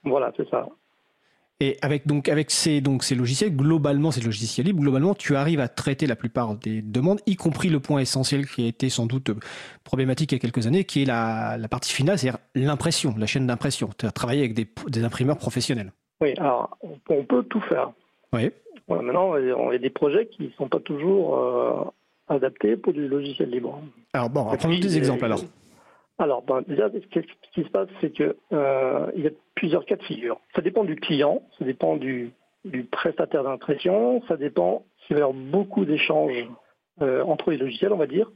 [0.03, 0.67] Voilà, c'est ça.
[1.59, 5.61] Et avec donc avec ces donc ces logiciels, globalement ces logiciels libres, globalement tu arrives
[5.61, 9.07] à traiter la plupart des demandes, y compris le point essentiel qui a été sans
[9.07, 9.31] doute
[9.83, 13.25] problématique il y a quelques années, qui est la, la partie finale, c'est-à-dire l'impression, la
[13.25, 13.89] chaîne d'impression.
[13.99, 15.93] Tu as travaillé avec des, des, imprimeurs professionnels.
[16.21, 16.77] Oui, alors
[17.09, 17.91] on peut tout faire.
[18.35, 18.51] Oui.
[18.91, 21.85] maintenant, il y a des projets qui ne sont pas toujours euh,
[22.29, 23.81] adaptés pour du logiciel libre.
[24.13, 25.41] Alors bon, prenons des exemples alors.
[26.19, 27.21] Alors, ben, déjà, ce
[27.53, 30.41] qui se passe, c'est qu'il euh, y a plusieurs cas de figure.
[30.55, 32.33] Ça dépend du client, ça dépend du,
[32.91, 36.49] prestataire d'impression, ça dépend s'il va y avoir beaucoup d'échanges
[37.03, 38.31] euh, entre les logiciels, on va dire.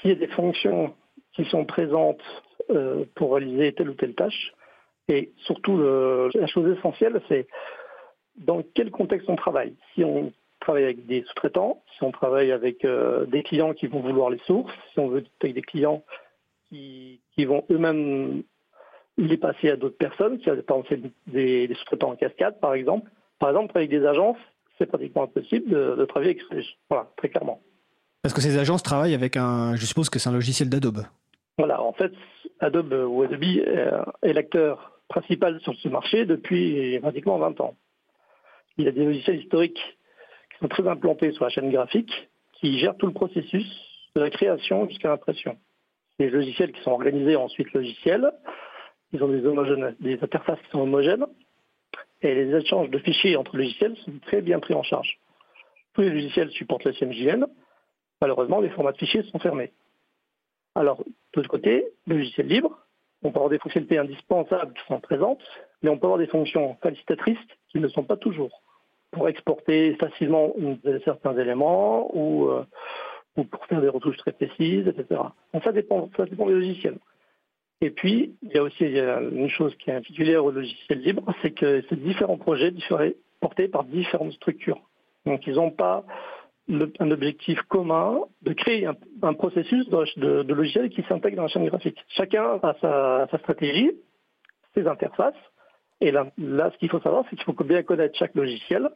[0.00, 0.94] S'il y a des fonctions
[1.34, 2.22] qui sont présentes
[2.70, 4.52] euh, pour réaliser telle ou telle tâche.
[5.08, 7.46] Et surtout, la chose essentielle, c'est
[8.36, 9.74] dans quel contexte on travaille.
[9.92, 12.86] Si on travaille avec des sous-traitants, si on travaille avec
[13.28, 16.02] des clients qui vont vouloir les sources, si on veut avec des clients
[17.34, 18.42] qui, vont eux-mêmes
[19.16, 23.10] les passer à d'autres personnes, qui par exemple des, des sous-traitants en cascade, par exemple.
[23.38, 24.38] Par exemple, avec des agences,
[24.78, 27.60] c'est pratiquement impossible de, travailler avec Voilà, très clairement.
[28.22, 31.02] Parce que ces agences travaillent avec un, je suppose que c'est un logiciel d'Adobe.
[31.58, 32.12] Voilà, en fait,
[32.60, 37.76] Adobe ou Adobe est l'acteur principal sur ce marché depuis pratiquement 20 ans.
[38.78, 39.78] Il y a des logiciels historiques
[40.50, 43.66] qui sont très implantés sur la chaîne graphique, qui gèrent tout le processus
[44.16, 45.56] de la création jusqu'à l'impression
[46.18, 48.30] des logiciels qui sont organisés ensuite logiciels.
[49.12, 51.26] Ils ont des, interfaces qui sont homogènes.
[52.22, 55.18] Et les échanges de fichiers entre logiciels sont très bien pris en charge.
[55.92, 57.46] Tous les logiciels supportent la CMJN.
[58.20, 59.72] Malheureusement, les formats de fichiers sont fermés.
[60.74, 62.78] Alors, de l'autre côté, le logiciel libre,
[63.22, 65.42] on peut avoir des fonctionnalités indispensables qui sont présentes,
[65.82, 67.38] mais on peut avoir des fonctions facilitatrices
[67.70, 68.62] qui ne sont pas toujours.
[69.12, 70.52] Pour exporter facilement
[71.04, 72.64] certains éléments ou, euh,
[73.36, 75.20] ou pour faire des retouches très précises, etc.
[75.52, 76.98] Donc ça dépend, ça dépend des logiciels.
[77.80, 81.50] Et puis, il y a aussi une chose qui est particulière au logiciel libre, c'est
[81.50, 82.72] que ces différents projets
[83.40, 84.80] portés par différentes structures.
[85.26, 86.04] Donc ils n'ont pas
[86.68, 91.98] un objectif commun de créer un, processus de, logiciel qui s'intègre dans la chaîne graphique.
[92.08, 93.90] Chacun a sa, sa stratégie,
[94.74, 95.34] ses interfaces.
[96.00, 98.88] Et là, là ce qu'il faut savoir, c'est qu'il faut bien connaître chaque logiciel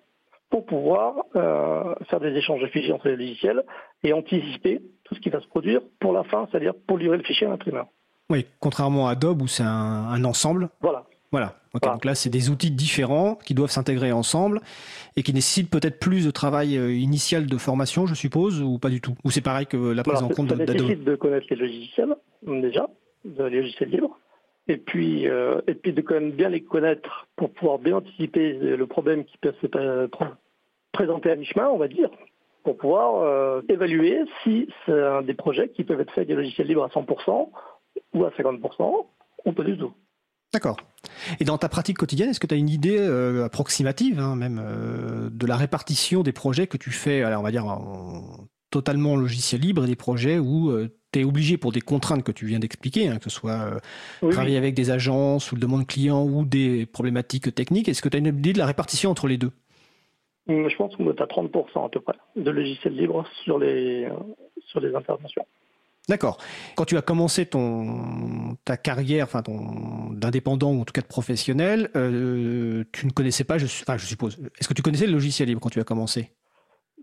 [0.58, 3.62] pour pouvoir euh, faire des échanges de fichiers entre les logiciels
[4.02, 7.22] et anticiper tout ce qui va se produire pour la fin, c'est-à-dire pour livrer le
[7.22, 7.86] fichier à l'imprimeur.
[8.30, 10.68] Oui, contrairement à Adobe où c'est un, ensemble.
[10.80, 11.04] Voilà.
[11.30, 11.54] Voilà.
[11.82, 14.60] Donc là, c'est des outils différents qui doivent s'intégrer ensemble
[15.16, 18.88] et qui nécessitent peut-être plus de travail euh, initial de formation, je suppose, ou pas
[18.88, 19.14] du tout?
[19.24, 20.66] Ou c'est pareil que la prise en compte d'Adobe?
[20.66, 22.88] Ça nécessite de connaître les logiciels, déjà,
[23.24, 24.18] les logiciels libres,
[24.68, 28.54] et puis, euh, et puis de quand même bien les connaître pour pouvoir bien anticiper
[28.54, 29.66] le problème qui peut se
[30.92, 32.10] présenter à mi-chemin, on va dire,
[32.64, 36.34] pour pouvoir euh, évaluer si c'est un des projets qui peuvent être faits avec des
[36.34, 37.50] logiciels libres à 100%
[38.14, 39.06] ou à 50%
[39.44, 39.92] ou pas du tout.
[40.52, 40.78] D'accord.
[41.40, 44.62] Et dans ta pratique quotidienne, est-ce que tu as une idée euh, approximative, hein, même,
[45.30, 49.84] de la répartition des projets que tu fais, on va dire, en, totalement logiciel libre
[49.84, 50.72] et des projets où
[51.12, 53.80] tu es obligé pour des contraintes que tu viens d'expliquer, hein, que ce soit
[54.22, 57.88] euh, travailler avec des agences ou le demande client ou des problématiques techniques.
[57.88, 59.52] Est-ce que tu as une idée de la répartition entre les deux?
[60.48, 64.10] Je pense qu'on est à 30% à peu près de logiciels libres sur les, euh,
[64.66, 65.44] sur les interventions.
[66.08, 66.38] D'accord.
[66.74, 71.06] Quand tu as commencé ton, ta carrière enfin ton, d'indépendant ou en tout cas de
[71.06, 75.12] professionnel, euh, tu ne connaissais pas, je, enfin, je suppose, est-ce que tu connaissais le
[75.12, 76.30] logiciel libre quand tu as commencé?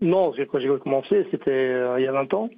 [0.00, 2.50] Non, quand j'ai commencé, c'était il y a 20 ans.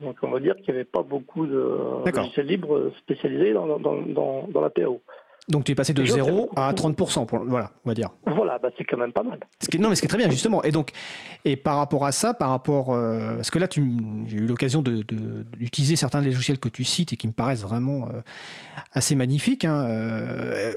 [0.00, 4.46] Donc on va dire qu'il n'y avait pas beaucoup de logiciels libres spécialisés dans, dans,
[4.46, 5.00] dans, la PAO.
[5.48, 8.10] Donc tu es passé de 0 à 30%, pour, voilà, on va dire.
[8.26, 9.40] Voilà, bah, c'est quand même pas mal.
[9.62, 10.62] Ce qui, non, mais ce qui est très bien, justement.
[10.62, 10.90] Et donc,
[11.46, 15.02] et par rapport à ça, par rapport, euh, parce que là, j'ai eu l'occasion de,
[15.02, 18.20] de- d'utiliser certains des logiciels que tu cites et qui me paraissent vraiment euh,
[18.92, 19.64] assez magnifiques.
[19.64, 20.72] hein, euh,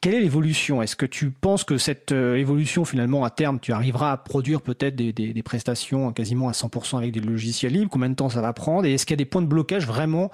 [0.00, 0.80] quelle est l'évolution?
[0.82, 4.94] Est-ce que tu penses que cette évolution, finalement, à terme, tu arriveras à produire peut-être
[4.96, 7.90] des, des- des prestations quasiment à 100% avec des logiciels libres?
[7.90, 8.84] Combien de temps ça va prendre?
[8.84, 10.30] Et est-ce qu'il y a des points de blocage vraiment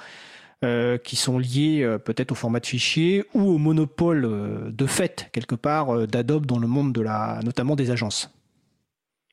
[0.64, 4.86] euh, qui sont liés euh, peut-être au format de fichier ou au monopole euh, de
[4.86, 8.34] fait, quelque part, d'Adobe dans le monde de la, notamment des agences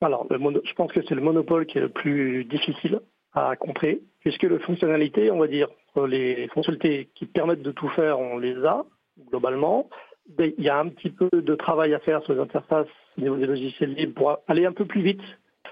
[0.02, 3.00] Alors, je pense que c'est le monopole qui est le plus difficile
[3.34, 5.70] à contrer, puisque les fonctionnalités, on va dire,
[6.06, 8.84] les fonctionnalités qui permettent de tout faire, on les a
[9.30, 9.90] globalement.
[10.38, 13.38] Il y a un petit peu de travail à faire sur les interfaces au niveau
[13.38, 15.22] des logiciels libres pour aller un peu plus vite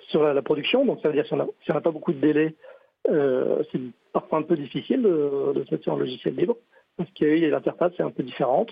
[0.08, 0.86] sur la, production.
[0.86, 2.56] Donc, ça veut dire si on n'a pas beaucoup de délai,
[3.10, 3.80] euh, c'est
[4.14, 6.58] parfois un peu difficile de, se mettre sur un logiciel libre,
[6.98, 8.72] parce que l'interface est un peu différente.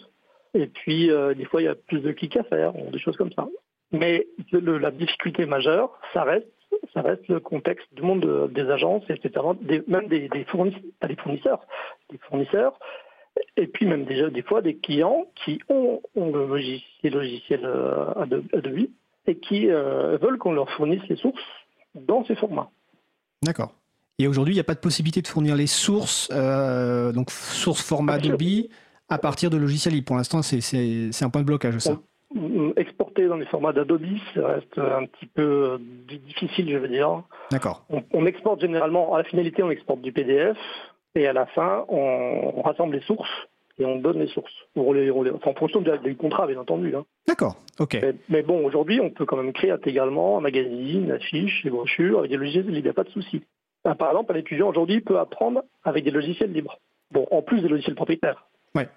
[0.54, 3.00] Et puis, euh, des fois, il y a plus de clics à faire, ou des
[3.00, 3.48] choses comme ça.
[3.92, 6.48] Mais la difficulté majeure, ça reste,
[6.94, 9.46] ça reste le contexte du monde de- des agences, etc.,
[9.88, 11.66] même des, fournisseurs,
[12.10, 12.80] des fournisseurs,
[13.56, 18.46] et puis même déjà des fois des clients qui ont, le logiciel, logiciel euh, Adobe,
[18.54, 18.88] Adobe
[19.28, 21.42] et qui euh, veulent qu'on leur fournisse les sources
[21.96, 22.70] dans ces formats.
[23.44, 23.74] D'accord.
[24.20, 27.82] Et aujourd'hui, il n'y a pas de possibilité de fournir les sources, euh, donc source
[27.84, 28.14] format.
[28.14, 28.42] Adobe,
[29.10, 30.08] à partir de logiciels libres.
[30.08, 32.00] Pour l'instant, c'est- un point de blocage, ça.
[32.34, 34.02] Mm, Exporter dans les formats d'Adobe,
[34.34, 35.78] ça reste un petit peu euh,
[36.28, 37.22] difficile, je veux dire.
[37.52, 37.86] D'accord.
[37.90, 40.58] On, on exporte généralement, à la finalité, on exporte du PDF,
[41.16, 43.30] et à la fin, on, on rassemble les sources
[43.80, 44.52] et on donne les sources.
[44.76, 46.94] Les- les- enfin, en fonction du contrat, bien entendu.
[46.96, 47.06] hein.
[47.28, 47.56] D'accord.
[47.80, 47.98] Ok.
[48.02, 52.20] Mais, mais bon, aujourd'hui, on peut quand même créer intégralement un magazine, affiches, des brochures
[52.20, 53.42] avec des logiciels libres, il n'y a pas de souci.
[53.90, 56.78] Ah, Par exemple, un étudiant aujourd'hui peut apprendre avec des logiciels libres.
[57.12, 58.48] Bon, en plus des logiciels propriétaires.
[58.76, 58.90] Ouais.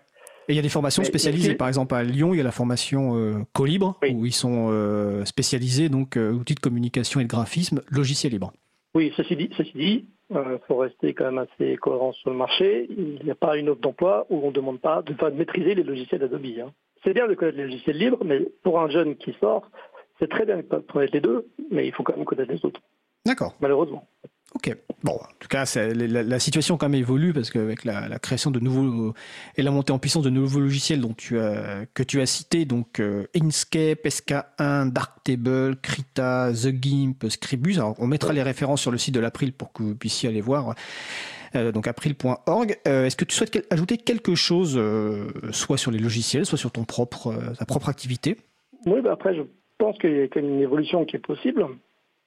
[0.49, 1.55] Et il y a des formations spécialisées.
[1.55, 4.13] Par exemple, à Lyon, il y a la formation euh, Colibre, Oui.
[4.13, 8.53] où ils sont euh, spécialisés, donc euh, outils de communication et de graphisme, logiciel libre.
[8.97, 12.89] Oui, ceci dit, ceci dit, il faut rester quand même assez cohérent sur le marché.
[12.91, 15.37] Il n'y a pas une offre d'emploi où on ne demande pas de, pas de
[15.37, 16.45] maîtriser les logiciels Adobe.
[16.61, 16.73] hein.
[17.05, 19.71] C'est bien de connaître les logiciels libres, mais pour un jeune qui sort,
[20.19, 22.81] c'est très bien de connaître les deux, mais il faut quand même connaître les autres,
[23.25, 23.55] D'accord.
[23.61, 24.07] malheureusement.
[24.55, 24.77] Ok.
[25.03, 29.15] Bon, en tout cas, la, situation quand même évolue parce qu'avec la, création de nouveaux
[29.57, 33.27] et la montée en puissance de nouveaux logiciels dont que tu as cités, donc euh,
[33.35, 37.77] Inkscape, SK1, Darktable, Krita, The Gimp, Scribus.
[37.77, 40.41] Alors, on mettra les références sur le site de l'April pour que vous puissiez aller
[40.41, 40.75] voir.
[41.57, 42.77] Euh, donc april.org.
[42.87, 46.71] Euh, Est-ce que tu souhaites ajouter quelque chose, euh, soit sur les logiciels, soit sur
[46.71, 48.37] ton propre, ta propre activité?
[48.87, 49.43] Oui, bah après, je
[49.79, 51.67] pense qu'il y a quand même une évolution qui est possible,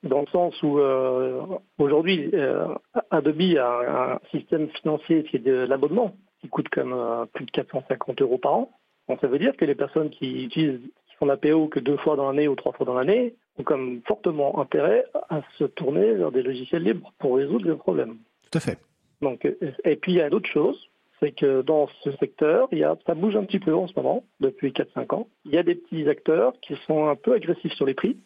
[0.04, 1.42] dans le sens où euh,
[1.78, 2.68] aujourd'hui, euh,
[3.10, 7.52] Adobe a un système financier qui est de l'abonnement, qui coûte même euh, plus de
[7.52, 8.72] 450 euros par an.
[9.08, 11.98] Donc ça veut dire que les personnes qui utilisent, qui font la PO que deux
[11.98, 16.14] fois dans l'année ou trois fois dans l'année, ont comme fortement intérêt à se tourner
[16.14, 18.18] vers des logiciels libres pour résoudre les problèmes.
[18.52, 18.80] Tout à fait.
[19.22, 20.90] Donc, et puis il y a d'autres choses,
[21.22, 23.94] c'est que dans ce secteur, il y a, ça bouge un petit peu en ce
[23.96, 25.28] moment, depuis 4-5 ans.
[25.46, 28.18] Il y a des petits acteurs qui sont un peu agressifs sur les prix.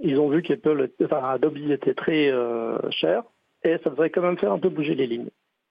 [0.00, 3.22] Ils ont vu qu'Apple, enfin Adobe était très euh, cher,
[3.64, 5.30] et ça devrait quand même faire un peu bouger les lignes.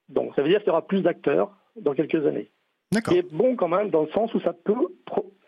[0.09, 2.51] Donc ça veut dire qu'il y aura plus d'acteurs dans quelques années.
[2.91, 3.13] D'accord.
[3.13, 4.87] qui est bon quand même dans le sens où ça peut,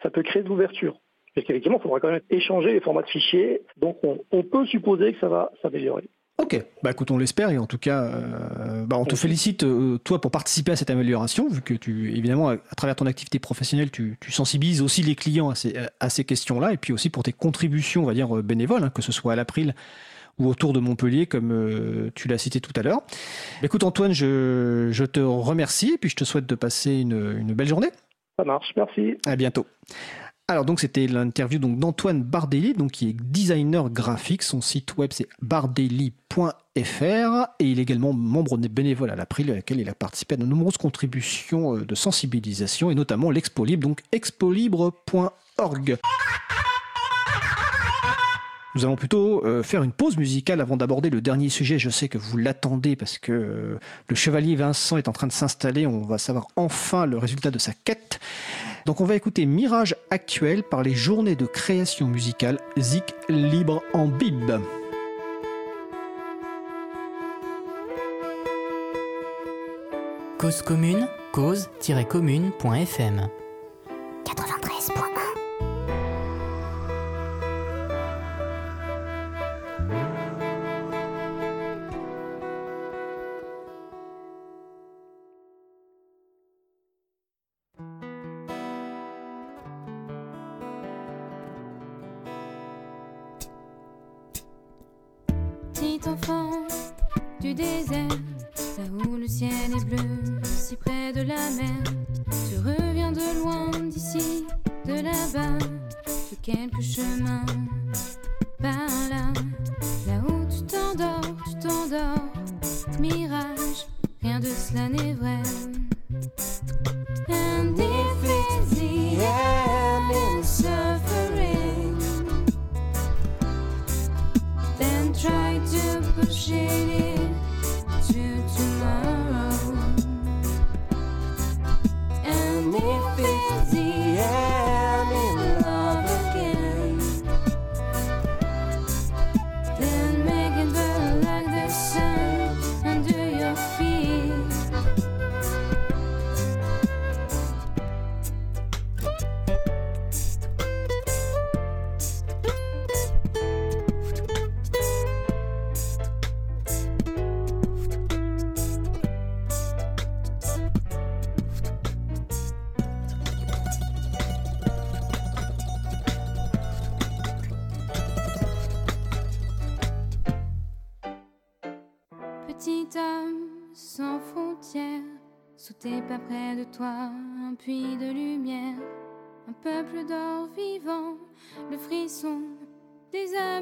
[0.02, 1.00] ça peut créer de l'ouverture.
[1.34, 4.66] Parce qu'effectivement, il faudra quand même échanger les formats de fichiers, donc on, on peut
[4.66, 6.10] supposer que ça va s'améliorer.
[6.40, 9.98] Ok, bah écoute, on l'espère et en tout cas, euh, bah, on te félicite euh,
[9.98, 13.40] toi pour participer à cette amélioration, vu que tu, évidemment, à, à travers ton activité
[13.40, 17.10] professionnelle, tu, tu sensibilises aussi les clients à ces, à ces questions-là, et puis aussi
[17.10, 19.74] pour tes contributions, on va dire euh, bénévoles, hein, que ce soit à l'April
[20.38, 23.02] ou autour de Montpellier, comme euh, tu l'as cité tout à l'heure.
[23.64, 27.54] Écoute Antoine, je, je te remercie et puis je te souhaite de passer une, une
[27.54, 27.90] belle journée.
[28.38, 29.18] Ça marche, merci.
[29.26, 29.66] À bientôt.
[30.50, 34.44] Alors donc c'était l'interview donc d'Antoine Bardelli, donc qui est designer graphique.
[34.44, 36.42] Son site web c'est bardelli.fr
[37.60, 40.38] et il est également membre des bénévoles à l'April, à laquelle il a participé à
[40.38, 45.98] de nombreuses contributions euh, de sensibilisation et notamment l'Expo Libre, donc expolibre.org.
[48.78, 51.80] Nous allons plutôt euh, faire une pause musicale avant d'aborder le dernier sujet.
[51.80, 55.32] Je sais que vous l'attendez parce que euh, le chevalier Vincent est en train de
[55.34, 55.88] s'installer.
[55.88, 58.20] On va savoir enfin le résultat de sa quête.
[58.88, 64.08] Donc on va écouter Mirage actuel par les journées de création musicale Zik Libre en
[64.08, 64.50] Bib.
[70.38, 73.30] Cause commune, cause-commune.fm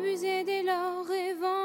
[0.06, 1.64] des abusés dès lors rêvant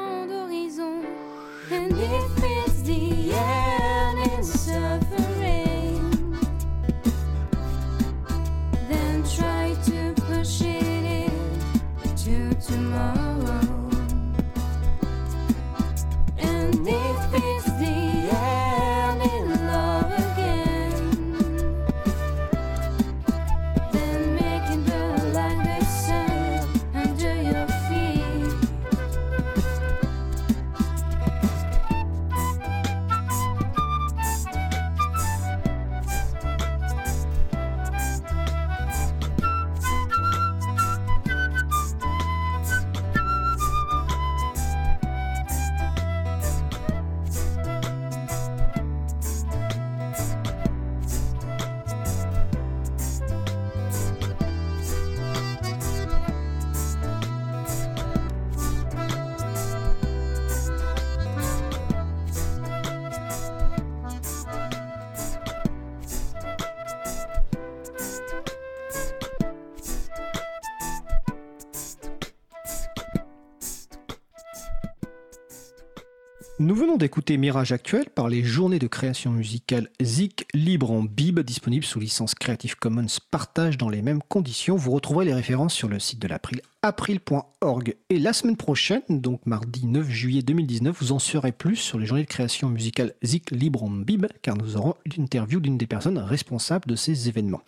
[76.61, 81.39] Nous venons d'écouter Mirage Actuel par les journées de création musicale Zik libre en bib,
[81.39, 84.75] disponible sous licence Creative Commons partage dans les mêmes conditions.
[84.75, 87.95] Vous retrouverez les références sur le site de l'April, april.org.
[88.11, 92.05] Et la semaine prochaine, donc mardi 9 juillet 2019, vous en saurez plus sur les
[92.05, 96.19] journées de création musicale Zik libre en bib, car nous aurons l'interview d'une des personnes
[96.19, 97.63] responsables de ces événements.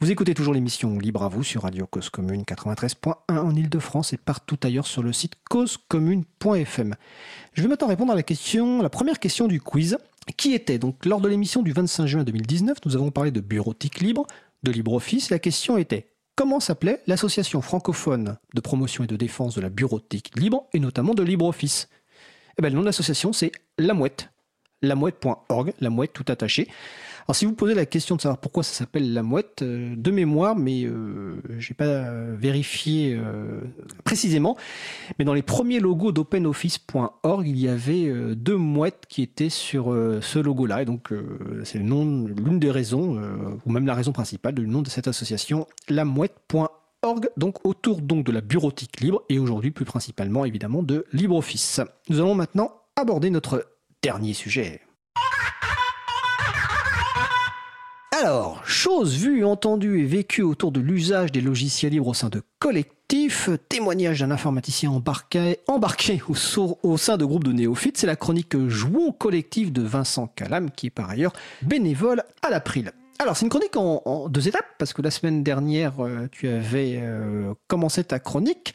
[0.00, 4.16] Vous écoutez toujours l'émission Libre à vous sur Radio Cause Commune 93.1 en Ile-de-France et
[4.16, 6.96] partout ailleurs sur le site causecommune.fm.
[7.52, 9.96] Je vais maintenant répondre à la question, la première question du quiz,
[10.36, 14.00] qui était donc lors de l'émission du 25 juin 2019, nous avons parlé de bureautique
[14.00, 14.26] libre,
[14.64, 15.30] de LibreOffice.
[15.30, 20.32] La question était comment s'appelait l'association francophone de promotion et de défense de la bureautique
[20.36, 21.88] libre et notamment de LibreOffice?
[22.58, 24.28] Eh ben, le nom de l'association c'est La Mouette,
[24.82, 26.68] lamouette.org, la mouette tout attaché.
[27.26, 30.10] Alors si vous posez la question de savoir pourquoi ça s'appelle la mouette, euh, de
[30.10, 33.60] mémoire, mais euh, je n'ai pas euh, vérifié euh,
[34.04, 34.58] précisément,
[35.18, 39.86] mais dans les premiers logos d'openoffice.org, il y avait deux mouettes qui étaient sur
[40.20, 41.10] ce logo-là, et donc
[41.64, 43.20] c'est l'une des raisons,
[43.64, 48.24] ou même la raison principale du nom de cette association, la mouette.org, donc autour donc
[48.24, 51.80] de la bureautique libre, et aujourd'hui plus principalement évidemment de LibreOffice.
[52.08, 53.66] Nous allons maintenant aborder notre
[54.02, 54.83] dernier sujet.
[58.24, 62.40] Alors, chose vue, entendue et vécue autour de l'usage des logiciels libres au sein de
[62.58, 69.12] collectifs, témoignage d'un informaticien embarqué, au, sein de groupes de néophytes, c'est la chronique Jouons
[69.12, 72.92] collectif de Vincent Calam, qui est par ailleurs bénévole à l'April.
[73.18, 76.48] Alors, c'est une chronique en, en deux étapes, parce que la semaine dernière, euh, tu
[76.48, 78.72] avais euh, commencé ta chronique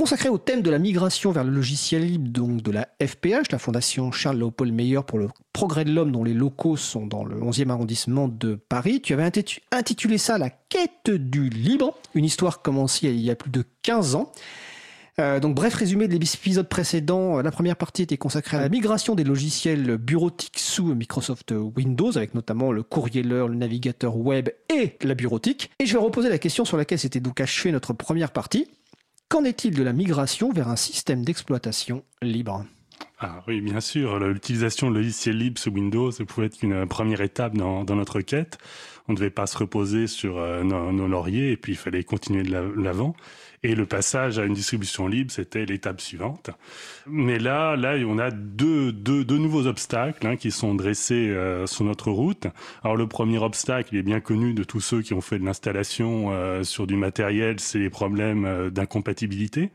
[0.00, 3.58] consacrée au thème de la migration vers le logiciel libre, donc de la FPH, la
[3.58, 7.68] Fondation Charles-Léopold Meyer pour le progrès de l'homme, dont les locaux sont dans le 11e
[7.68, 9.02] arrondissement de Paris.
[9.02, 13.34] Tu avais intitu- intitulé ça La quête du libre, une histoire commencée il y a
[13.36, 14.32] plus de 15 ans.
[15.18, 18.70] Euh, donc bref résumé de l'épisode précédent, Euh, la première partie était consacrée à la
[18.70, 24.96] migration des logiciels bureautiques sous Microsoft Windows, avec notamment le courrieleur, le navigateur web et
[25.02, 25.70] la bureautique.
[25.78, 28.66] Et je vais reposer la question sur laquelle s'était donc achevée notre première partie.
[29.30, 32.64] Qu'en est-il de la migration vers un système d'exploitation libre?
[33.20, 34.18] Ah oui, bien sûr.
[34.18, 38.58] L'utilisation de logiciels libres sous Windows pouvait être une première étape dans, notre quête.
[39.06, 42.42] On ne devait pas se reposer sur euh, nos, lauriers et puis il fallait continuer
[42.42, 42.50] de
[42.82, 43.14] l'avant.
[43.62, 46.48] Et le passage à une distribution libre, c'était l'étape suivante.
[47.06, 51.66] Mais là, là, on a deux, deux, deux nouveaux obstacles hein, qui sont dressés euh,
[51.66, 52.46] sur notre route.
[52.82, 55.44] Alors le premier obstacle, il est bien connu de tous ceux qui ont fait de
[55.44, 59.70] l'installation euh, sur du matériel, c'est les problèmes euh, d'incompatibilité.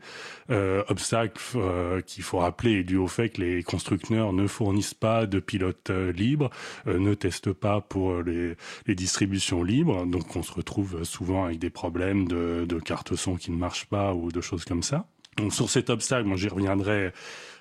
[0.50, 4.94] Euh, obstacle euh, qu'il faut rappeler est dû au fait que les constructeurs ne fournissent
[4.94, 6.50] pas de pilotes libres,
[6.86, 8.54] ne testent pas pour les,
[8.86, 13.34] les distributions libres, donc on se retrouve souvent avec des problèmes de, de carte son
[13.34, 15.06] qui ne marchent pas ou de choses comme ça.
[15.36, 17.12] Donc sur cet obstacle, moi j'y reviendrai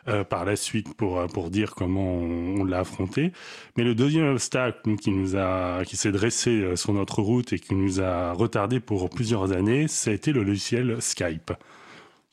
[0.08, 3.32] euh, par la suite pour pour dire comment on, on l'a affronté.
[3.78, 7.74] Mais le deuxième obstacle qui nous a qui s'est dressé sur notre route et qui
[7.74, 11.52] nous a retardé pour plusieurs années, été le logiciel Skype.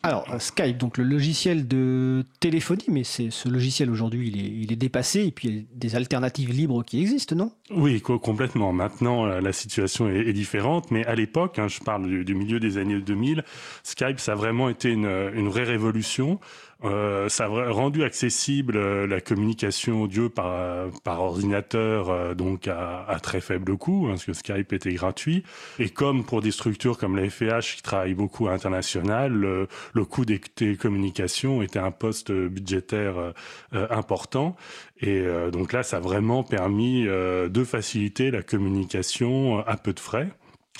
[0.05, 4.73] Alors, Skype, donc le logiciel de téléphonie, mais c'est ce logiciel aujourd'hui, il est, il
[4.73, 7.53] est, dépassé, et puis il y a des alternatives libres qui existent, non?
[7.71, 8.73] Oui, complètement.
[8.73, 12.79] Maintenant, la situation est, différente, mais à l'époque, hein, je parle du, du, milieu des
[12.79, 13.45] années 2000,
[13.85, 16.41] Skype, ça a vraiment été une, une vraie révolution.
[16.85, 23.05] Euh, ça a rendu accessible euh, la communication audio par, par ordinateur, euh, donc à,
[23.05, 25.45] à, très faible coût, hein, parce que Skype était gratuit.
[25.79, 30.05] Et comme pour des structures comme la FH qui travaillent beaucoup à l'international, le, le,
[30.05, 33.33] coût des télécommunications était un poste budgétaire
[33.75, 34.55] euh, important.
[35.01, 39.93] Et euh, donc là, ça a vraiment permis euh, de faciliter la communication à peu
[39.93, 40.29] de frais.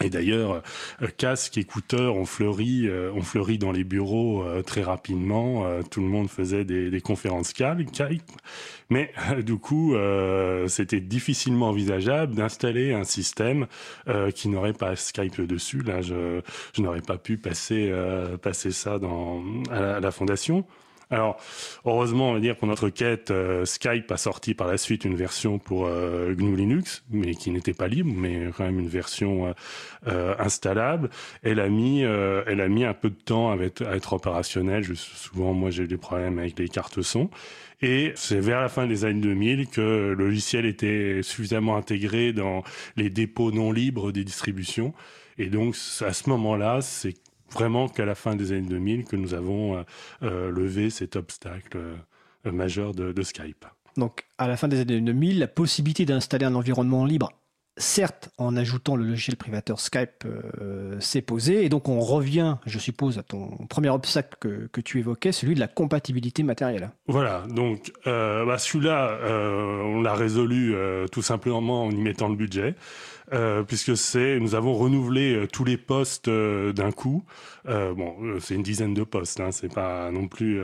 [0.01, 0.63] Et d'ailleurs,
[1.03, 5.67] euh, casques, écouteurs ont fleuri, euh, ont fleuri dans les bureaux euh, très rapidement.
[5.91, 7.91] Tout le monde faisait des, des conférences Skype.
[8.91, 9.13] Mais
[9.43, 9.95] du coup,
[10.67, 13.67] c'était difficilement envisageable d'installer un système
[14.35, 15.83] qui n'aurait pas Skype dessus.
[15.83, 16.41] Là, je,
[16.75, 17.93] je n'aurais pas pu passer,
[18.43, 20.65] passer ça dans, à la, à la fondation.
[21.13, 21.37] Alors,
[21.85, 25.15] heureusement, on va dire pour notre quête, euh, Skype a sorti par la suite une
[25.15, 29.55] version pour euh, GNU Linux, mais qui n'était pas libre, mais quand même une version
[30.09, 31.11] euh, installable.
[31.43, 34.85] Elle a mis, elle a mis un peu de temps à être, opérationnelle.
[34.85, 37.29] Je, souvent, moi, j'ai des problèmes avec les cartes son.
[37.83, 42.63] Et c'est vers la fin des années 2000 que le logiciel était suffisamment intégré dans
[42.97, 44.95] les dépôts non libres des distributions.
[45.37, 47.15] Et donc, à ce moment-là, c'est
[47.53, 49.83] vraiment qu'à la fin des années 2000 que nous avons euh,
[50.23, 53.65] euh, levé cet obstacle euh, majeur de, de Skype.
[53.97, 57.31] Donc, à la fin des années 2000, la possibilité d'installer un environnement libre
[57.77, 61.65] certes, en ajoutant le logiciel privateur Skype, euh, s'est posé.
[61.65, 65.55] Et donc, on revient, je suppose, à ton premier obstacle que, que tu évoquais, celui
[65.55, 66.91] de la compatibilité matérielle.
[67.07, 67.45] Voilà.
[67.49, 70.75] Donc, euh, bah, celui-là, euh, on l'a résolu
[71.11, 72.75] tout simplement en y mettant le budget.
[73.33, 77.25] Euh, puisque c'est nous avons renouvelé euh, tous les postes euh, d'un coup.
[77.65, 80.61] bon, c'est une dizaine de postes, hein, c'est pas non plus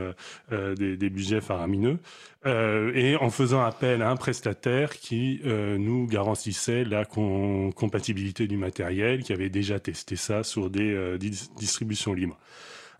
[0.50, 1.98] des, des, budgets faramineux.
[2.44, 9.22] et en faisant appel à un prestataire qui nous garantissait la com compatibilité du matériel,
[9.22, 11.18] qui avait déjà testé ça sur des
[11.56, 12.38] distributions libres.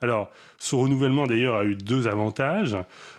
[0.01, 2.77] Alors, ce renouvellement d'ailleurs a eu deux avantages.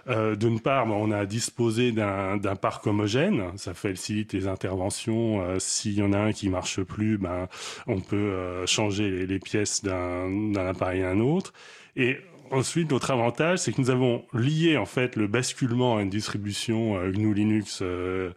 [0.07, 5.41] Euh, D'une part, on a disposé d'un parc homogène, ça facilite les interventions.
[5.41, 7.47] Euh, S'il y en a un qui marche plus, ben,
[7.87, 11.53] on peut euh, changer les, pièces d'un appareil à un autre.
[11.95, 12.17] Et
[12.51, 16.97] ensuite, notre avantage, c'est que nous avons lié en fait le basculement à une distribution
[16.97, 18.31] euh, GNU Linux euh,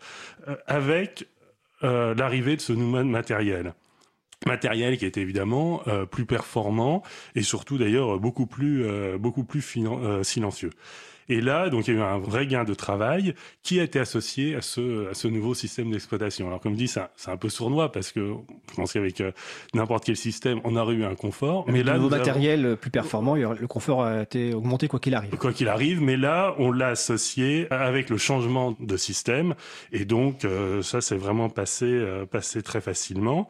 [0.66, 1.26] avec
[1.82, 3.74] l'arrivée de ce nouveau matériel
[4.46, 7.02] matériel qui est évidemment euh, plus performant
[7.34, 10.70] et surtout d'ailleurs beaucoup plus euh, beaucoup plus euh, silencieux.
[11.28, 13.98] Et là, donc, il y a eu un vrai gain de travail qui a été
[13.98, 16.46] associé à ce, à ce nouveau système d'exploitation.
[16.46, 18.34] Alors, comme je dis, c'est un peu sournois parce que
[18.70, 19.32] je pense qu'avec euh,
[19.74, 21.64] n'importe quel système, on aurait eu un confort.
[21.66, 22.76] Mais, mais là, le matériel avons...
[22.76, 25.36] plus performant, le confort a été augmenté quoi qu'il arrive.
[25.36, 29.54] Quoi qu'il arrive, mais là, on l'a associé avec le changement de système.
[29.92, 33.48] Et donc, euh, ça, c'est vraiment passé, euh, passé très facilement.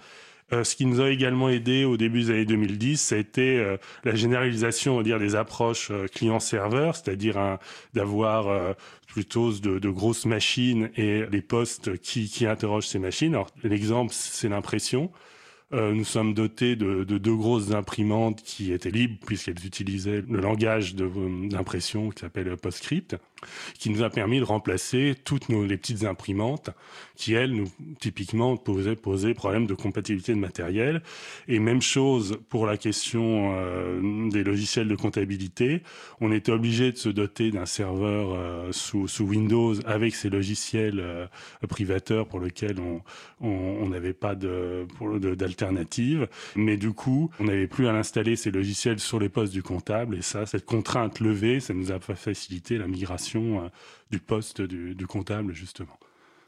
[0.52, 3.58] Euh, ce qui nous a également aidé au début des années 2010, ça a été
[3.58, 7.58] euh, la généralisation, on va dire, des approches euh, client-serveur, c'est-à-dire
[7.94, 8.74] d'avoir euh,
[9.06, 13.34] plutôt de, de, grosses machines et les postes qui, qui interrogent ces machines.
[13.34, 15.10] Alors, l'exemple, c'est l'impression.
[15.74, 20.40] Euh, nous sommes dotés de, de, deux grosses imprimantes qui étaient libres puisqu'elles utilisaient le
[20.40, 23.16] langage d'impression qui s'appelle PostScript,
[23.78, 26.70] qui nous a permis de remplacer toutes nos, les petites imprimantes
[27.16, 27.68] qui, elles, nous,
[28.00, 31.02] typiquement, posaient, posaient problème de compatibilité de matériel.
[31.48, 35.82] Et même chose pour la question euh, des logiciels de comptabilité.
[36.20, 41.26] On était obligé de se doter d'un serveur euh, sous, Windows avec ces logiciels euh,
[41.68, 42.76] privateurs pour lesquels
[43.40, 46.28] on n'avait pas d'alternative.
[46.56, 50.16] Mais du coup, on n'avait plus à l'installer ces logiciels sur les postes du comptable.
[50.16, 53.31] Et ça, cette contrainte levée, ça nous a facilité la migration
[54.10, 55.98] du poste du, comptable, justement.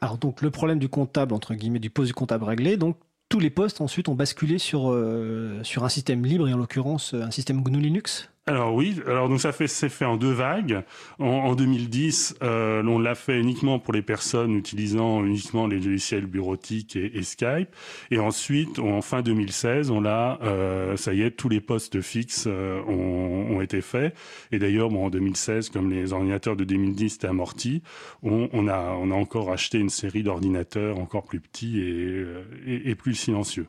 [0.01, 2.97] Alors donc le problème du comptable, entre guillemets, du poste du comptable réglé, donc
[3.29, 7.13] tous les postes ensuite ont basculé sur, euh, sur un système libre et en l'occurrence
[7.13, 8.29] un système GNU Linux?
[8.47, 10.83] Alors oui, alors donc ça fait c'est fait en deux vagues.
[11.17, 16.27] En, en 2010, euh, on l'a fait uniquement pour les personnes utilisant uniquement les logiciels
[16.27, 17.69] bureautiques et, et Skype.
[18.11, 22.45] Et ensuite, en fin 2016, on l'a, euh, ça y est, tous les postes fixes
[22.45, 24.15] euh, ont, ont, été faits.
[24.51, 27.81] Et d'ailleurs, bon, en 2016, comme les ordinateurs de 2010 étaient amortis,
[28.21, 32.43] on, on a on a encore acheté une série d'ordinateurs encore plus petits et, euh,
[32.67, 33.65] et, et plus silencieux.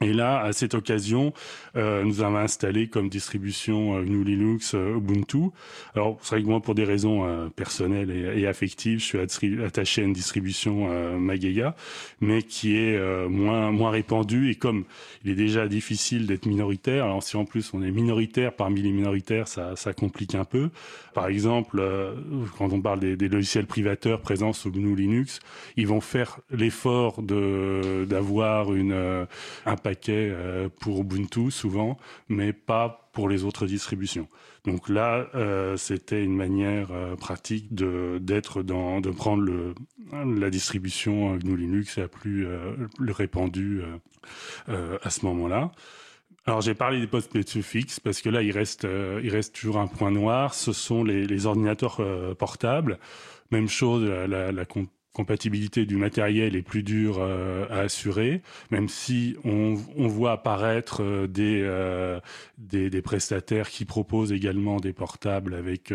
[0.00, 1.32] Et là, à cette occasion,
[1.76, 5.50] euh, nous avons installé comme distribution euh, GNU Linux euh, Ubuntu.
[5.94, 9.62] Alors, c'est vrai que moi, pour des raisons euh, personnelles et, et, affectives, je suis
[9.62, 10.88] attaché à une distribution
[11.18, 11.76] Mageia,
[12.20, 12.98] mais qui est
[13.28, 14.50] moins moins répandue.
[14.50, 14.84] Et comme
[15.24, 18.90] il est déjà difficile d'être minoritaire, alors si en plus on est minoritaire parmi les
[18.90, 20.70] minoritaires, ça, ça complique un peu.
[21.14, 21.82] Par exemple,
[22.58, 25.40] quand on parle des, des, logiciels privateurs présents sous GNU Linux,
[25.76, 29.26] ils vont faire l'effort de d'avoir une
[29.66, 31.98] un paquet euh, pour Ubuntu souvent,
[32.28, 34.28] mais pas pour les autres distributions.
[34.64, 39.74] Donc là, euh, c'était une manière euh, pratique de d'être dans de prendre le
[40.12, 42.46] la distribution GNU Linux la plus
[42.98, 43.82] le répandue
[44.68, 45.72] à ce moment-là.
[46.46, 48.86] Alors j'ai parlé des postes fixes parce que là il reste
[49.22, 50.54] il reste toujours un point noir.
[50.54, 52.00] Ce sont les, ordinateurs
[52.38, 52.98] portables.
[53.50, 54.64] Même chose, la, la,
[55.14, 59.74] compatibilité du matériel est plus dure euh, à assurer, même si on,
[60.08, 62.18] voit apparaître euh, des, euh,
[62.58, 65.92] des, des prestataires qui proposent également des portables avec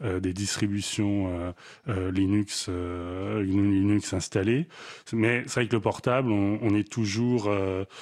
[0.00, 1.54] des distributions
[1.86, 4.66] Linux Linux installées.
[5.12, 7.50] Mais c'est vrai que le portable, on, on est toujours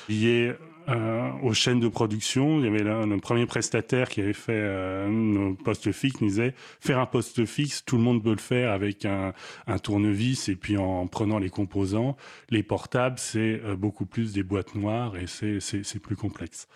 [0.08, 0.54] lié
[0.88, 2.58] euh, aux chaînes de production.
[2.58, 6.28] Il y avait là, le premier prestataire qui avait fait euh, nos postes fixes nous
[6.28, 9.34] disait faire un poste fixe, tout le monde peut le faire avec un,
[9.66, 12.16] un tournevis et puis en prenant les composants.
[12.50, 16.68] Les portables, c'est euh, beaucoup plus des boîtes noires et c'est plus complexe.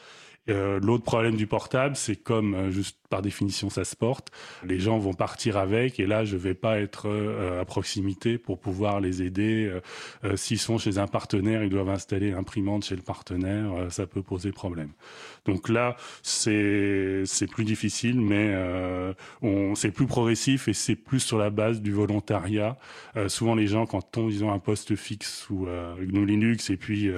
[0.48, 4.30] Euh, L'autre problème du portable, c'est comme euh, juste par définition ça se porte,
[4.64, 8.58] les gens vont partir avec et là je vais pas être euh, à proximité pour
[8.58, 9.66] pouvoir les aider.
[9.66, 9.80] Euh,
[10.24, 14.22] euh, s'ils sont chez un partenaire, ils doivent installer l'imprimante chez le partenaire, ça peut
[14.22, 14.90] poser problème.
[15.46, 18.54] Donc là c'est plus difficile, mais
[19.42, 22.78] on c'est plus progressif et c'est plus sur la base du volontariat.
[23.28, 25.66] souvent les gens quand ils ont un poste fixe ou
[25.98, 27.10] GNU Linux et puis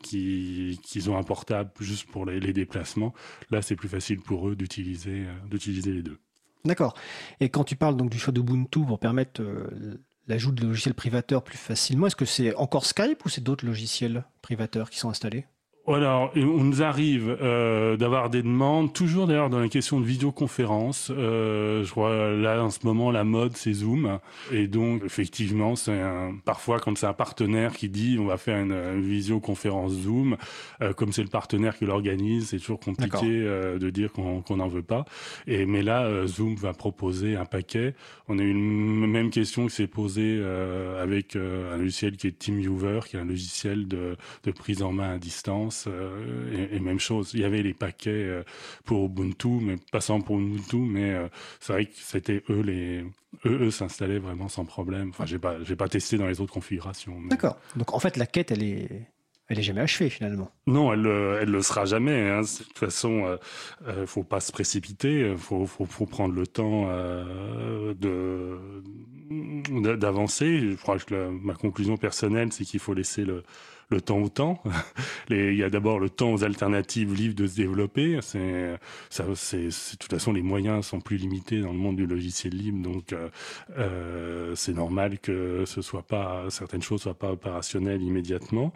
[0.00, 3.14] qui qu'ils ont un portable juste pour les, déplacements,
[3.50, 6.18] là c'est plus facile pour eux d'utiliser les deux.
[6.64, 6.94] D'accord.
[7.40, 11.42] Et quand tu parles donc du choix d'Ubuntu pour permettre euh, l'ajout de logiciels privateurs
[11.42, 15.46] plus facilement, est-ce que c'est encore Skype ou c'est d'autres logiciels privateurs qui sont installés?
[15.94, 21.10] Alors, on nous arrive euh, d'avoir des demandes, toujours d'ailleurs dans la question de vidéoconférence.
[21.16, 24.18] Euh, je crois là en ce moment la mode c'est Zoom,
[24.52, 25.98] et donc effectivement c'est
[26.44, 30.36] parfois quand c'est un partenaire qui dit on va faire une, une visioconférence Zoom,
[30.82, 34.68] euh, comme c'est le partenaire qui l'organise, c'est toujours compliqué euh, de dire qu'on n'en
[34.68, 35.04] qu veut pas.
[35.46, 37.94] Et mais là euh, Zoom va proposer un paquet.
[38.28, 42.38] On a eu une même question qui s'est posée euh, avec un logiciel qui est
[42.38, 46.80] TeamViewer, qui est un logiciel de, de prise en main à distance euh, et, et,
[46.80, 47.30] même chose.
[47.34, 48.42] Il y avait les paquets euh,
[48.84, 51.28] pour Ubuntu, mais passant pour Ubuntu, mais euh,
[51.60, 53.04] c'est vrai que c'était eux les
[53.46, 55.10] eux, eux s'installaient vraiment sans problème.
[55.10, 57.18] Enfin, j'ai pas j'ai pas testé dans les autres configurations.
[57.20, 57.28] Mais...
[57.28, 57.58] D'accord.
[57.76, 59.06] Donc en fait, la quête, elle est
[59.48, 60.50] elle est jamais achevée finalement.
[60.66, 61.06] Non, elle
[61.40, 62.28] elle le sera jamais.
[62.28, 62.42] Hein.
[62.42, 63.38] De toute façon,
[63.86, 65.34] euh, faut pas se précipiter.
[65.36, 68.58] Faut faut, faut prendre le temps euh, de
[69.96, 70.60] d'avancer.
[70.60, 73.42] Je crois que la, ma conclusion personnelle, c'est qu'il faut laisser le
[73.90, 74.62] le temps au temps.
[75.28, 78.18] Les, il y a d'abord le temps aux alternatives libres de se développer.
[78.22, 78.78] C'est,
[79.10, 82.54] ça, c'est, de toute façon, les moyens sont plus limités dans le monde du logiciel
[82.54, 83.28] libre, donc euh,
[83.76, 88.72] euh, c'est normal que ce soit pas certaines choses soient pas opérationnelles immédiatement.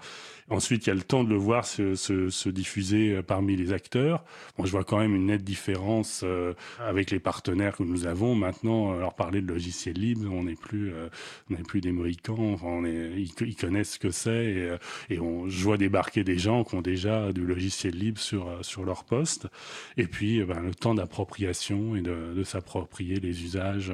[0.50, 3.72] Ensuite, il y a le temps de le voir se, se, se diffuser parmi les
[3.72, 4.24] acteurs.
[4.56, 8.34] Bon, je vois quand même une nette différence euh, avec les partenaires que nous avons.
[8.34, 11.08] Maintenant, leur parler de logiciel libre, on n'est plus, euh,
[11.50, 12.56] on n'est plus des mohicans.
[12.62, 14.78] On est, ils, connaissent ce que c'est euh,
[15.10, 18.84] et on, je vois débarquer des gens qui ont déjà du logiciel libre sur sur
[18.84, 19.48] leur poste.
[19.96, 23.92] Et puis, ben, le temps d'appropriation et de, de s'approprier les usages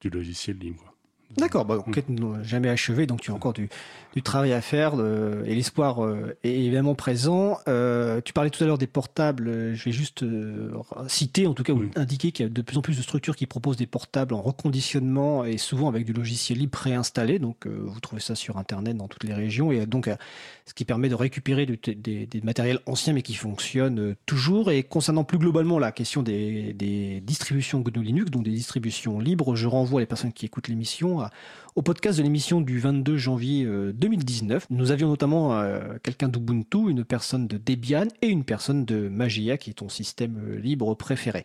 [0.00, 0.92] du logiciel libre.
[1.36, 3.68] D'accord, bah, enquête n'a jamais achevée, donc tu as encore du,
[4.14, 7.58] du travail à faire euh, et l'espoir euh, est évidemment présent.
[7.68, 10.24] Euh, tu parlais tout à l'heure des portables, je vais juste
[11.08, 13.36] citer, en tout cas, ou indiquer qu'il y a de plus en plus de structures
[13.36, 17.38] qui proposent des portables en reconditionnement et souvent avec du logiciel libre préinstallé.
[17.38, 20.10] Donc vous trouvez ça sur Internet dans toutes les régions et donc
[20.66, 24.70] ce qui permet de récupérer du- des, des matériels anciens mais qui fonctionnent toujours.
[24.70, 29.54] Et concernant plus globalement la question des, des distributions GNU Linux, donc des distributions libres,
[29.56, 31.30] je renvoie les personnes qui écoutent l'émission à-
[31.74, 34.66] au podcast de l'émission du 22 janvier euh, 2019.
[34.70, 39.56] Nous avions notamment euh, quelqu'un d'Ubuntu, une personne de Debian et une personne de Magia
[39.56, 41.44] qui est ton système euh, libre préféré.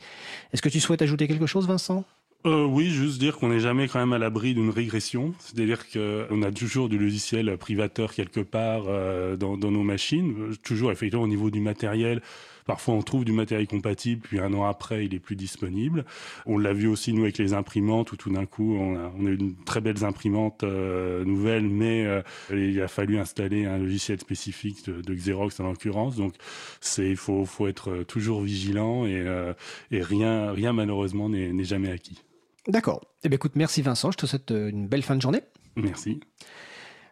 [0.53, 2.03] Est-ce que tu souhaites ajouter quelque chose, Vincent?
[2.45, 5.33] Euh, oui, juste dire qu'on n'est jamais quand même à l'abri d'une régression.
[5.39, 10.33] C'est-à-dire qu'on a toujours du logiciel privateur quelque part euh, dans, dans nos machines.
[10.51, 12.21] Euh, Toujours, effectivement, au niveau du matériel.
[12.67, 16.05] Parfois, on trouve du matériel compatible, puis un an après, il est plus disponible.
[16.45, 19.25] On l'a vu aussi, nous, avec les imprimantes, où tout d'un coup, on a, on
[19.25, 22.21] a eu une très belles imprimantes euh, nouvelles, mais euh,
[22.51, 26.17] il a fallu installer un logiciel spécifique de, de Xerox, en l'occurrence.
[26.17, 26.35] Donc,
[26.81, 29.53] c'est, il faut, faut être toujours vigilant et, euh,
[29.91, 32.21] et rien, rien, malheureusement, n'est jamais acquis.
[32.67, 33.01] D'accord.
[33.23, 34.11] Eh bien, écoute, merci Vincent.
[34.11, 35.41] Je te souhaite euh, une belle fin de journée.
[35.77, 36.19] Merci.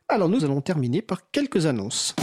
[0.09, 2.13] Alors, nous allons terminer par quelques annonces.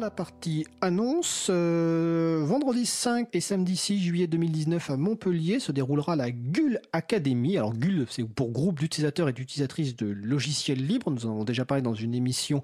[0.00, 6.16] La partie annonce, euh, vendredi 5 et samedi 6 juillet 2019 à Montpellier se déroulera
[6.16, 7.58] la GUL Academy.
[7.58, 11.10] Alors, GUL, c'est pour groupe d'utilisateurs et d'utilisatrices de logiciels libres.
[11.10, 12.62] Nous en avons déjà parlé dans une émission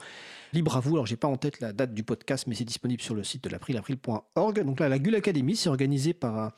[0.55, 0.95] libre à vous.
[0.95, 3.45] Alors, j'ai pas en tête la date du podcast, mais c'est disponible sur le site
[3.45, 4.65] de l'April, april.org.
[4.65, 6.53] Donc là, la GUL Academy, c'est organisé par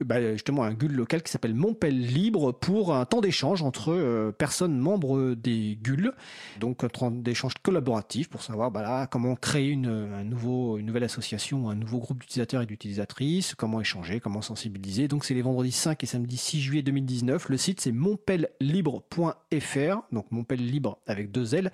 [0.00, 4.32] bah, justement un GUL local qui s'appelle Montpel Libre pour un temps d'échange entre euh,
[4.32, 6.12] personnes membres des GUL,
[6.58, 11.76] donc un temps d'échange collaboratif pour savoir bah, comment créer nouveau, une nouvelle association, un
[11.76, 15.06] nouveau groupe d'utilisateurs et d'utilisatrices, comment échanger, comment sensibiliser.
[15.06, 17.48] Donc c'est les vendredis 5 et samedi 6 juillet 2019.
[17.48, 21.70] Le site c'est montpellibre.fr, donc Montpel Libre avec deux L.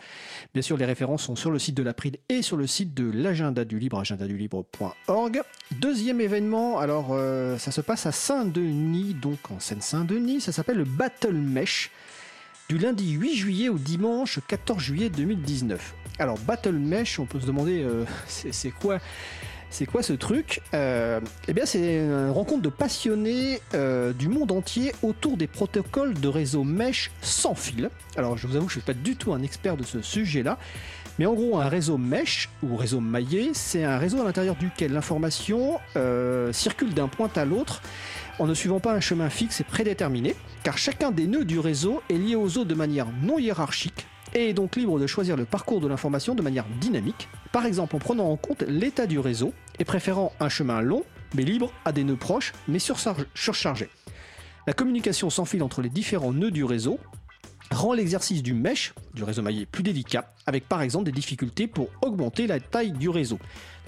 [0.52, 3.10] Bien sûr, les références sont sur le site de l'April et sur le site de
[3.10, 5.40] l'agenda du libre, agendadulibre.org.
[5.72, 10.84] Deuxième événement, alors euh, ça se passe à Saint-Denis, donc en Seine-Saint-Denis, ça s'appelle le
[10.84, 11.90] Battle Mesh,
[12.68, 15.94] du lundi 8 juillet au dimanche 14 juillet 2019.
[16.18, 18.98] Alors Battle Mesh, on peut se demander euh, c'est quoi
[19.70, 24.52] c'est quoi ce truc Euh, Eh bien, c'est une rencontre de passionnés euh, du monde
[24.52, 27.88] entier autour des protocoles de réseau mesh sans fil.
[28.16, 30.58] Alors, je vous avoue, je ne suis pas du tout un expert de ce sujet-là,
[31.18, 34.92] mais en gros, un réseau mesh ou réseau maillé, c'est un réseau à l'intérieur duquel
[34.92, 37.82] l'information euh, circule d'un point à l'autre
[38.38, 42.02] en ne suivant pas un chemin fixe et prédéterminé, car chacun des nœuds du réseau
[42.08, 45.44] est lié aux autres de manière non hiérarchique et est donc libre de choisir le
[45.44, 49.52] parcours de l'information de manière dynamique, par exemple en prenant en compte l'état du réseau
[49.78, 51.04] et préférant un chemin long
[51.34, 53.90] mais libre à des nœuds proches mais surchargés.
[54.66, 56.98] La communication sans fil entre les différents nœuds du réseau
[57.70, 61.88] rend l'exercice du mesh, du réseau maillé, plus délicat, avec par exemple des difficultés pour
[62.02, 63.38] augmenter la taille du réseau.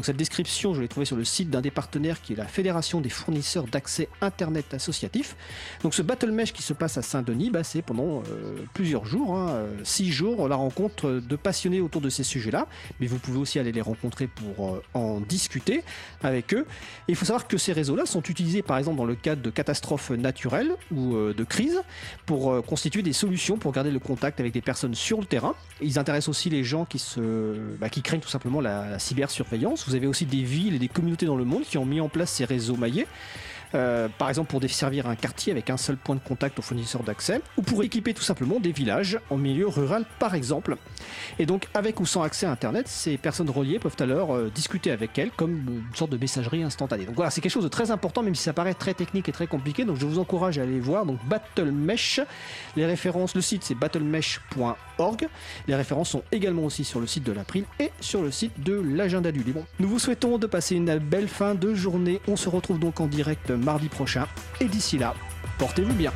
[0.02, 2.48] Donc cette description, je l'ai trouvée sur le site d'un des partenaires qui est la
[2.48, 5.36] Fédération des fournisseurs d'accès Internet associatif.
[5.84, 9.36] Donc ce Battle Mesh qui se passe à Saint-Denis, bah, c'est pendant euh, plusieurs jours,
[9.36, 12.66] hein, euh, six jours, la rencontre de passionnés autour de ces sujets-là.
[12.98, 15.84] Mais vous pouvez aussi aller les rencontrer pour euh, en discuter
[16.24, 16.66] avec eux.
[17.06, 20.10] Il faut savoir que ces réseaux-là sont utilisés par exemple dans le cadre de catastrophes
[20.10, 21.80] naturelles ou de crises
[22.26, 25.54] pour constituer des solutions pour garder le contact avec des personnes sur le terrain.
[25.80, 27.20] Ils intéressent aussi les gens qui, se,
[27.78, 29.91] bah, craignent tout simplement la cybersurveillance.
[29.92, 32.08] Vous avez aussi des villes et des communautés dans le monde qui ont mis en
[32.08, 33.06] place ces réseaux maillés.
[33.74, 37.02] Euh, par exemple pour desservir un quartier avec un seul point de contact aux fournisseurs
[37.02, 40.76] d'accès, ou pour équiper tout simplement des villages en milieu rural par exemple.
[41.38, 44.90] Et donc avec ou sans accès à Internet, ces personnes reliées peuvent alors euh, discuter
[44.90, 47.06] avec elles comme une sorte de messagerie instantanée.
[47.06, 49.32] Donc voilà, c'est quelque chose de très important, même si ça paraît très technique et
[49.32, 49.84] très compliqué.
[49.84, 51.06] Donc je vous encourage à aller voir.
[51.06, 52.20] Donc Battle Mesh,
[52.76, 54.76] les références, le site c'est battlemesh.org.
[55.66, 58.74] Les références sont également aussi sur le site de l'April et sur le site de
[58.74, 59.64] l'agenda du libre.
[59.78, 62.20] Nous vous souhaitons de passer une belle fin de journée.
[62.28, 64.26] On se retrouve donc en direct mardi prochain.
[64.60, 65.14] Et d'ici là,
[65.58, 66.12] portez-vous bien.